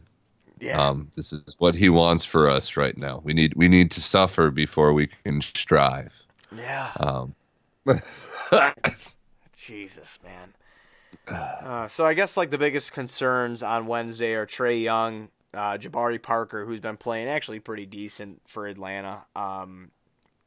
Yeah, 0.63 0.82
Um, 0.89 1.10
this 1.15 1.34
is 1.34 1.56
what 1.60 1.76
He 1.76 1.89
wants 1.89 2.23
for 2.23 2.49
us 2.49 2.78
right 2.78 2.97
now. 2.97 3.19
We 3.23 3.34
need 3.34 3.54
we 3.56 3.67
need 3.67 3.91
to 3.91 4.02
suffer 4.02 4.49
before 4.49 4.93
we 4.93 5.08
can 5.08 5.41
strive. 5.41 6.13
yeah. 6.56 6.91
Um, 6.97 7.36
Jesus, 9.56 10.19
man. 10.23 10.54
Uh, 11.28 11.88
so 11.88 12.06
I 12.06 12.13
guess 12.15 12.36
like 12.36 12.49
the 12.49 12.58
biggest 12.58 12.91
concerns 12.91 13.62
on 13.63 13.88
Wednesday 13.88 14.34
are 14.34 14.45
Trae 14.47 14.82
Young, 14.84 15.30
uh, 15.54 15.78
Jabari 15.78 16.21
Parker, 16.21 16.65
who's 16.65 16.80
been 16.82 16.97
playing 16.97 17.28
actually 17.30 17.60
pretty 17.60 17.86
decent 17.86 18.41
for 18.47 18.67
Atlanta. 18.67 19.23
Um, 19.36 19.91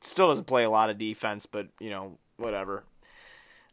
still 0.02 0.28
doesn't 0.28 0.46
play 0.46 0.64
a 0.64 0.70
lot 0.70 0.90
of 0.90 0.98
defense, 0.98 1.46
but 1.46 1.68
you 1.80 1.88
know 1.90 2.18
whatever. 2.36 2.84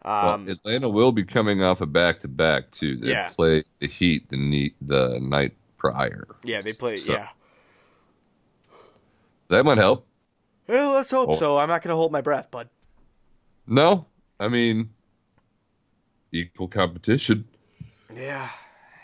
well, 0.06 0.36
Um, 0.36 0.47
Atlanta 0.47 0.88
will 0.88 1.12
be 1.12 1.23
coming 1.23 1.62
off 1.63 1.82
a 1.82 1.86
back 1.86 2.19
to 2.19 2.27
back 2.29 2.71
too. 2.71 2.95
They 2.97 3.10
Yeah. 3.10 3.29
play 3.29 3.63
the 3.79 3.88
Heat 3.88 4.29
the 4.29 4.38
neat 4.38 4.75
the 4.82 5.19
night 5.19 5.53
prior. 5.84 6.28
yeah, 6.43 6.62
they 6.62 6.72
play. 6.74 6.96
So- 6.96 7.13
yeah. 7.13 7.28
So 9.41 9.56
that 9.56 9.63
might 9.65 9.78
help. 9.78 10.08
Well, 10.67 10.91
let's 10.93 11.12
hope 11.12 11.30
Oh. 11.32 11.36
so. 11.36 11.58
I'm 11.58 11.67
not 11.67 11.82
gonna 11.82 11.96
hold 11.98 12.12
my 12.13 12.22
breath, 12.22 12.50
bud. 12.50 12.69
No, 13.67 14.06
I 14.39 14.48
mean 14.48 14.89
equal 16.32 16.67
competition. 16.69 17.46
Yeah. 18.15 18.50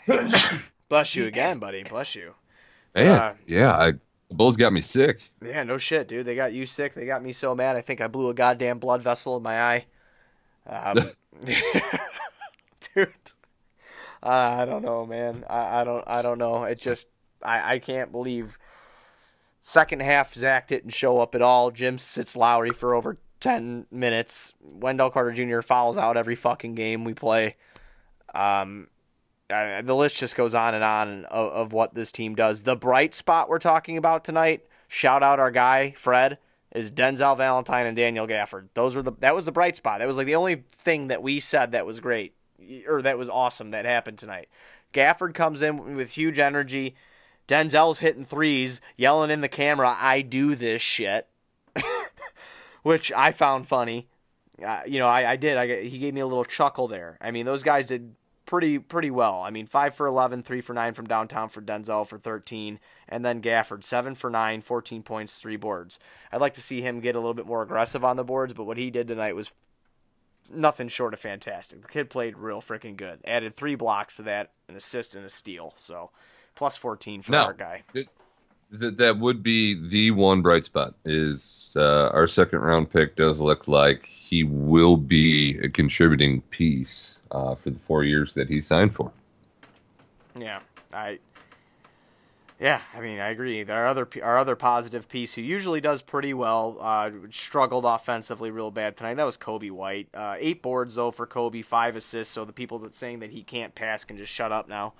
Bless 0.88 1.14
you 1.14 1.26
again, 1.26 1.58
buddy. 1.58 1.82
Bless 1.84 2.14
you. 2.14 2.34
Man, 2.94 3.06
Uh, 3.08 3.34
yeah, 3.46 3.72
I, 3.72 3.92
the 4.28 4.34
Bulls 4.34 4.56
got 4.56 4.72
me 4.72 4.80
sick. 4.80 5.20
Yeah, 5.44 5.62
no 5.62 5.76
shit, 5.78 6.08
dude. 6.08 6.26
They 6.26 6.34
got 6.34 6.52
you 6.52 6.64
sick. 6.66 6.94
They 6.94 7.04
got 7.06 7.22
me 7.22 7.32
so 7.32 7.54
mad. 7.54 7.76
I 7.76 7.82
think 7.82 8.00
I 8.00 8.08
blew 8.08 8.28
a 8.30 8.34
goddamn 8.34 8.78
blood 8.78 9.02
vessel 9.02 9.36
in 9.36 9.42
my 9.42 9.60
eye. 9.62 9.84
Um, 10.66 11.10
dude, 12.94 13.12
uh, 14.22 14.28
I 14.28 14.64
don't 14.64 14.82
know, 14.82 15.06
man. 15.06 15.44
I, 15.48 15.80
I 15.80 15.84
don't. 15.84 16.04
I 16.06 16.22
don't 16.22 16.38
know. 16.38 16.64
It 16.64 16.80
just. 16.80 17.06
I. 17.42 17.74
I 17.74 17.78
can't 17.78 18.12
believe. 18.12 18.58
Second 19.62 20.02
half, 20.02 20.34
Zach 20.34 20.68
didn't 20.68 20.90
show 20.90 21.18
up 21.20 21.34
at 21.34 21.42
all. 21.42 21.70
Jim 21.70 21.98
sits 21.98 22.36
Lauri 22.36 22.70
for 22.70 22.94
over 22.94 23.18
ten 23.40 23.86
minutes. 23.90 24.52
Wendell 24.60 25.10
Carter 25.10 25.32
Jr. 25.32 25.62
fouls 25.62 25.96
out 25.96 26.16
every 26.16 26.34
fucking 26.34 26.74
game 26.74 27.04
we 27.04 27.14
play. 27.14 27.56
Um, 28.34 28.88
uh, 29.48 29.82
the 29.82 29.94
list 29.94 30.18
just 30.18 30.36
goes 30.36 30.54
on 30.54 30.74
and 30.74 30.84
on 30.84 31.24
of, 31.26 31.52
of 31.52 31.72
what 31.72 31.94
this 31.94 32.12
team 32.12 32.34
does. 32.34 32.62
The 32.62 32.76
bright 32.76 33.14
spot 33.14 33.48
we're 33.48 33.58
talking 33.58 33.96
about 33.96 34.24
tonight, 34.24 34.66
shout 34.86 35.22
out 35.22 35.40
our 35.40 35.50
guy 35.50 35.92
Fred, 35.96 36.38
is 36.72 36.90
Denzel 36.90 37.36
Valentine 37.36 37.86
and 37.86 37.96
Daniel 37.96 38.26
Gafford. 38.26 38.68
Those 38.74 38.94
were 38.94 39.02
the 39.02 39.12
that 39.20 39.34
was 39.34 39.46
the 39.46 39.52
bright 39.52 39.76
spot. 39.76 40.00
That 40.00 40.08
was 40.08 40.18
like 40.18 40.26
the 40.26 40.36
only 40.36 40.64
thing 40.72 41.08
that 41.08 41.22
we 41.22 41.40
said 41.40 41.72
that 41.72 41.86
was 41.86 42.00
great 42.00 42.34
or 42.86 43.02
that 43.02 43.18
was 43.18 43.28
awesome 43.28 43.70
that 43.70 43.84
happened 43.84 44.18
tonight. 44.18 44.48
Gafford 44.92 45.34
comes 45.34 45.62
in 45.62 45.96
with 45.96 46.12
huge 46.12 46.38
energy. 46.38 46.94
Denzel's 47.48 47.98
hitting 47.98 48.24
threes, 48.24 48.80
yelling 48.96 49.30
in 49.30 49.40
the 49.40 49.48
camera, 49.48 49.96
"I 49.98 50.22
do 50.22 50.54
this 50.54 50.82
shit," 50.82 51.28
which 52.82 53.10
I 53.12 53.32
found 53.32 53.68
funny. 53.68 54.08
Uh, 54.64 54.82
you 54.86 54.98
know, 54.98 55.08
I, 55.08 55.32
I 55.32 55.36
did. 55.36 55.56
I 55.56 55.82
he 55.82 55.98
gave 55.98 56.14
me 56.14 56.20
a 56.20 56.26
little 56.26 56.44
chuckle 56.44 56.88
there. 56.88 57.18
I 57.20 57.30
mean, 57.30 57.46
those 57.46 57.62
guys 57.62 57.86
did 57.86 58.14
pretty 58.50 58.78
pretty 58.80 59.10
well. 59.10 59.42
I 59.42 59.50
mean, 59.50 59.66
five 59.66 59.94
for 59.94 60.06
11, 60.06 60.42
three 60.42 60.60
for 60.60 60.74
nine 60.74 60.92
from 60.92 61.06
downtown 61.06 61.48
for 61.48 61.62
Denzel 61.62 62.06
for 62.06 62.18
13, 62.18 62.80
and 63.08 63.24
then 63.24 63.40
Gafford 63.40 63.84
seven 63.84 64.14
for 64.14 64.28
nine, 64.28 64.60
14 64.60 65.02
points, 65.02 65.38
three 65.38 65.56
boards. 65.56 65.98
I'd 66.32 66.40
like 66.40 66.54
to 66.54 66.60
see 66.60 66.82
him 66.82 67.00
get 67.00 67.14
a 67.14 67.20
little 67.20 67.34
bit 67.34 67.46
more 67.46 67.62
aggressive 67.62 68.04
on 68.04 68.16
the 68.16 68.24
boards, 68.24 68.52
but 68.52 68.64
what 68.64 68.76
he 68.76 68.90
did 68.90 69.06
tonight 69.06 69.36
was 69.36 69.52
nothing 70.52 70.88
short 70.88 71.14
of 71.14 71.20
fantastic. 71.20 71.82
The 71.82 71.88
kid 71.88 72.10
played 72.10 72.36
real 72.36 72.60
freaking 72.60 72.96
good. 72.96 73.20
Added 73.24 73.56
three 73.56 73.74
blocks 73.74 74.16
to 74.16 74.22
that, 74.22 74.52
an 74.68 74.76
assist 74.76 75.14
and 75.14 75.24
a 75.24 75.30
steal. 75.30 75.74
So 75.76 76.10
plus 76.54 76.76
14 76.76 77.22
for 77.22 77.32
No. 77.32 77.38
our 77.38 77.52
guy. 77.52 77.82
That 78.72 78.98
that 78.98 79.18
would 79.18 79.42
be 79.42 79.88
the 79.88 80.12
one 80.12 80.42
bright 80.42 80.64
spot. 80.64 80.94
Is 81.04 81.74
uh, 81.76 82.08
our 82.10 82.28
second 82.28 82.60
round 82.60 82.90
pick 82.90 83.16
does 83.16 83.40
look 83.40 83.66
like 83.66 84.06
he 84.06 84.44
will 84.44 84.96
be 84.96 85.58
a 85.58 85.68
contributing 85.68 86.40
piece 86.50 87.18
uh, 87.32 87.56
for 87.56 87.70
the 87.70 87.78
four 87.80 88.04
years 88.04 88.34
that 88.34 88.48
he 88.48 88.60
signed 88.60 88.94
for. 88.94 89.10
Yeah, 90.38 90.60
I. 90.92 91.18
Yeah, 92.60 92.82
I 92.94 93.00
mean, 93.00 93.20
I 93.20 93.30
agree. 93.30 93.64
Our 93.64 93.86
other 93.86 94.06
our 94.22 94.36
other 94.36 94.54
positive 94.54 95.08
piece, 95.08 95.34
who 95.34 95.40
usually 95.40 95.80
does 95.80 96.02
pretty 96.02 96.34
well, 96.34 96.76
uh, 96.78 97.10
struggled 97.30 97.86
offensively 97.86 98.50
real 98.50 98.70
bad 98.70 98.98
tonight. 98.98 99.14
That 99.14 99.24
was 99.24 99.38
Coby 99.38 99.70
White. 99.70 100.08
Uh, 100.12 100.36
eight 100.38 100.60
boards 100.60 100.96
though 100.96 101.10
for 101.10 101.26
Coby, 101.26 101.64
five 101.64 101.96
assists. 101.96 102.34
So 102.34 102.44
the 102.44 102.52
people 102.52 102.78
that 102.80 102.94
saying 102.94 103.20
that 103.20 103.30
he 103.30 103.42
can't 103.42 103.74
pass 103.74 104.04
can 104.04 104.18
just 104.18 104.30
shut 104.30 104.52
up 104.52 104.68
now. 104.68 104.92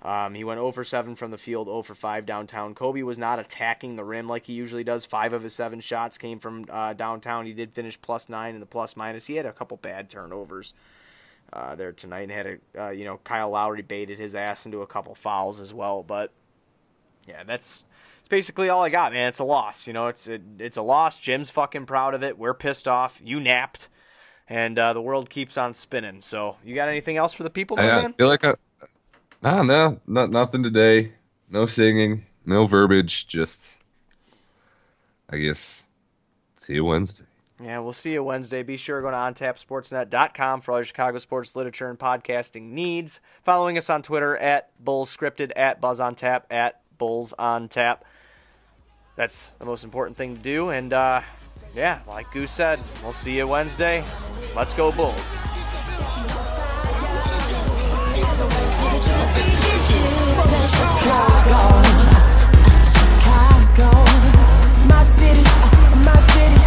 Um, 0.00 0.34
he 0.34 0.44
went 0.44 0.58
0 0.58 0.72
for 0.72 0.84
7 0.84 1.16
from 1.16 1.30
the 1.30 1.38
field, 1.38 1.68
0 1.68 1.82
for 1.82 1.94
5 1.94 2.26
downtown. 2.26 2.74
Coby 2.74 3.02
was 3.02 3.16
not 3.16 3.38
attacking 3.38 3.96
the 3.96 4.04
rim 4.04 4.28
like 4.28 4.46
he 4.46 4.52
usually 4.52 4.84
does. 4.84 5.04
Five 5.06 5.32
of 5.32 5.42
his 5.42 5.54
seven 5.54 5.80
shots 5.80 6.18
came 6.18 6.38
from 6.38 6.66
uh, 6.70 6.92
downtown. 6.92 7.44
He 7.46 7.52
did 7.52 7.72
finish 7.72 8.00
plus 8.00 8.28
nine 8.28 8.54
in 8.54 8.60
the 8.60 8.66
plus 8.66 8.96
minus. 8.96 9.26
He 9.26 9.36
had 9.36 9.46
a 9.46 9.52
couple 9.52 9.76
bad 9.78 10.08
turnovers 10.08 10.74
uh, 11.52 11.74
there 11.74 11.92
tonight 11.92 12.30
and 12.30 12.32
had 12.32 12.46
a 12.46 12.84
uh, 12.84 12.90
you 12.90 13.04
know 13.04 13.18
Kyle 13.24 13.50
Lowry 13.50 13.82
baited 13.82 14.18
his 14.18 14.34
ass 14.34 14.64
into 14.64 14.82
a 14.82 14.86
couple 14.86 15.14
fouls 15.14 15.60
as 15.60 15.74
well. 15.74 16.02
But 16.02 16.30
yeah, 17.26 17.44
that's 17.44 17.84
it's 18.20 18.28
basically 18.28 18.68
all 18.68 18.82
I 18.82 18.88
got, 18.88 19.12
man. 19.12 19.28
It's 19.28 19.38
a 19.38 19.44
loss. 19.44 19.86
You 19.86 19.92
know, 19.92 20.08
it's 20.08 20.26
it, 20.26 20.42
it's 20.58 20.76
a 20.76 20.82
loss. 20.82 21.20
Jim's 21.20 21.50
fucking 21.50 21.86
proud 21.86 22.14
of 22.14 22.22
it. 22.22 22.38
We're 22.38 22.54
pissed 22.54 22.88
off. 22.88 23.20
You 23.24 23.38
napped, 23.38 23.88
and 24.48 24.78
uh, 24.78 24.92
the 24.92 25.02
world 25.02 25.30
keeps 25.30 25.56
on 25.56 25.74
spinning. 25.74 26.22
So 26.22 26.56
you 26.64 26.74
got 26.74 26.88
anything 26.88 27.16
else 27.16 27.32
for 27.32 27.42
the 27.42 27.50
people, 27.50 27.78
I, 27.78 27.88
I 27.90 28.02
man? 28.02 28.10
feel 28.10 28.28
like 28.28 28.44
I, 28.44 28.54
no, 29.42 29.62
no, 29.62 30.00
not 30.06 30.30
nothing 30.30 30.62
today. 30.62 31.12
No 31.48 31.66
singing, 31.66 32.26
no 32.44 32.66
verbiage. 32.66 33.28
Just, 33.28 33.76
I 35.30 35.36
guess, 35.36 35.84
see 36.56 36.74
you 36.74 36.84
Wednesday. 36.84 37.24
Yeah, 37.62 37.78
we'll 37.78 37.94
see 37.94 38.12
you 38.12 38.22
Wednesday. 38.22 38.62
Be 38.62 38.76
sure 38.76 39.00
to 39.00 39.02
go 39.02 39.10
to 39.10 39.16
ontapsportsnet.com 39.16 40.60
for 40.60 40.72
all 40.72 40.78
your 40.78 40.84
Chicago 40.84 41.18
sports 41.18 41.56
literature 41.56 41.88
and 41.88 41.98
podcasting 41.98 42.70
needs. 42.70 43.20
Following 43.44 43.78
us 43.78 43.88
on 43.88 44.02
Twitter 44.02 44.36
at 44.36 44.72
Bulls 44.84 45.14
Scripted, 45.16 45.52
at 45.56 45.80
Buzz 45.80 46.00
on 46.00 46.16
Tap, 46.16 46.46
at 46.50 46.82
Bulls 46.98 47.32
on 47.38 47.68
tap. 47.68 48.04
That's 49.16 49.50
the 49.58 49.64
most 49.64 49.84
important 49.84 50.16
thing 50.16 50.36
to 50.36 50.42
do. 50.42 50.70
And 50.70 50.92
uh, 50.92 51.22
yeah, 51.74 52.00
like 52.06 52.30
Goose 52.32 52.50
said, 52.50 52.78
we'll 53.02 53.12
see 53.12 53.36
you 53.36 53.48
Wednesday. 53.48 54.04
Let's 54.54 54.74
go, 54.74 54.92
Bulls. 54.92 55.14
Chicago, 63.76 63.92
my 64.88 65.02
city, 65.02 65.42
my 66.04 66.16
city, 66.16 66.60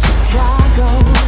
Chicago. 0.00 1.19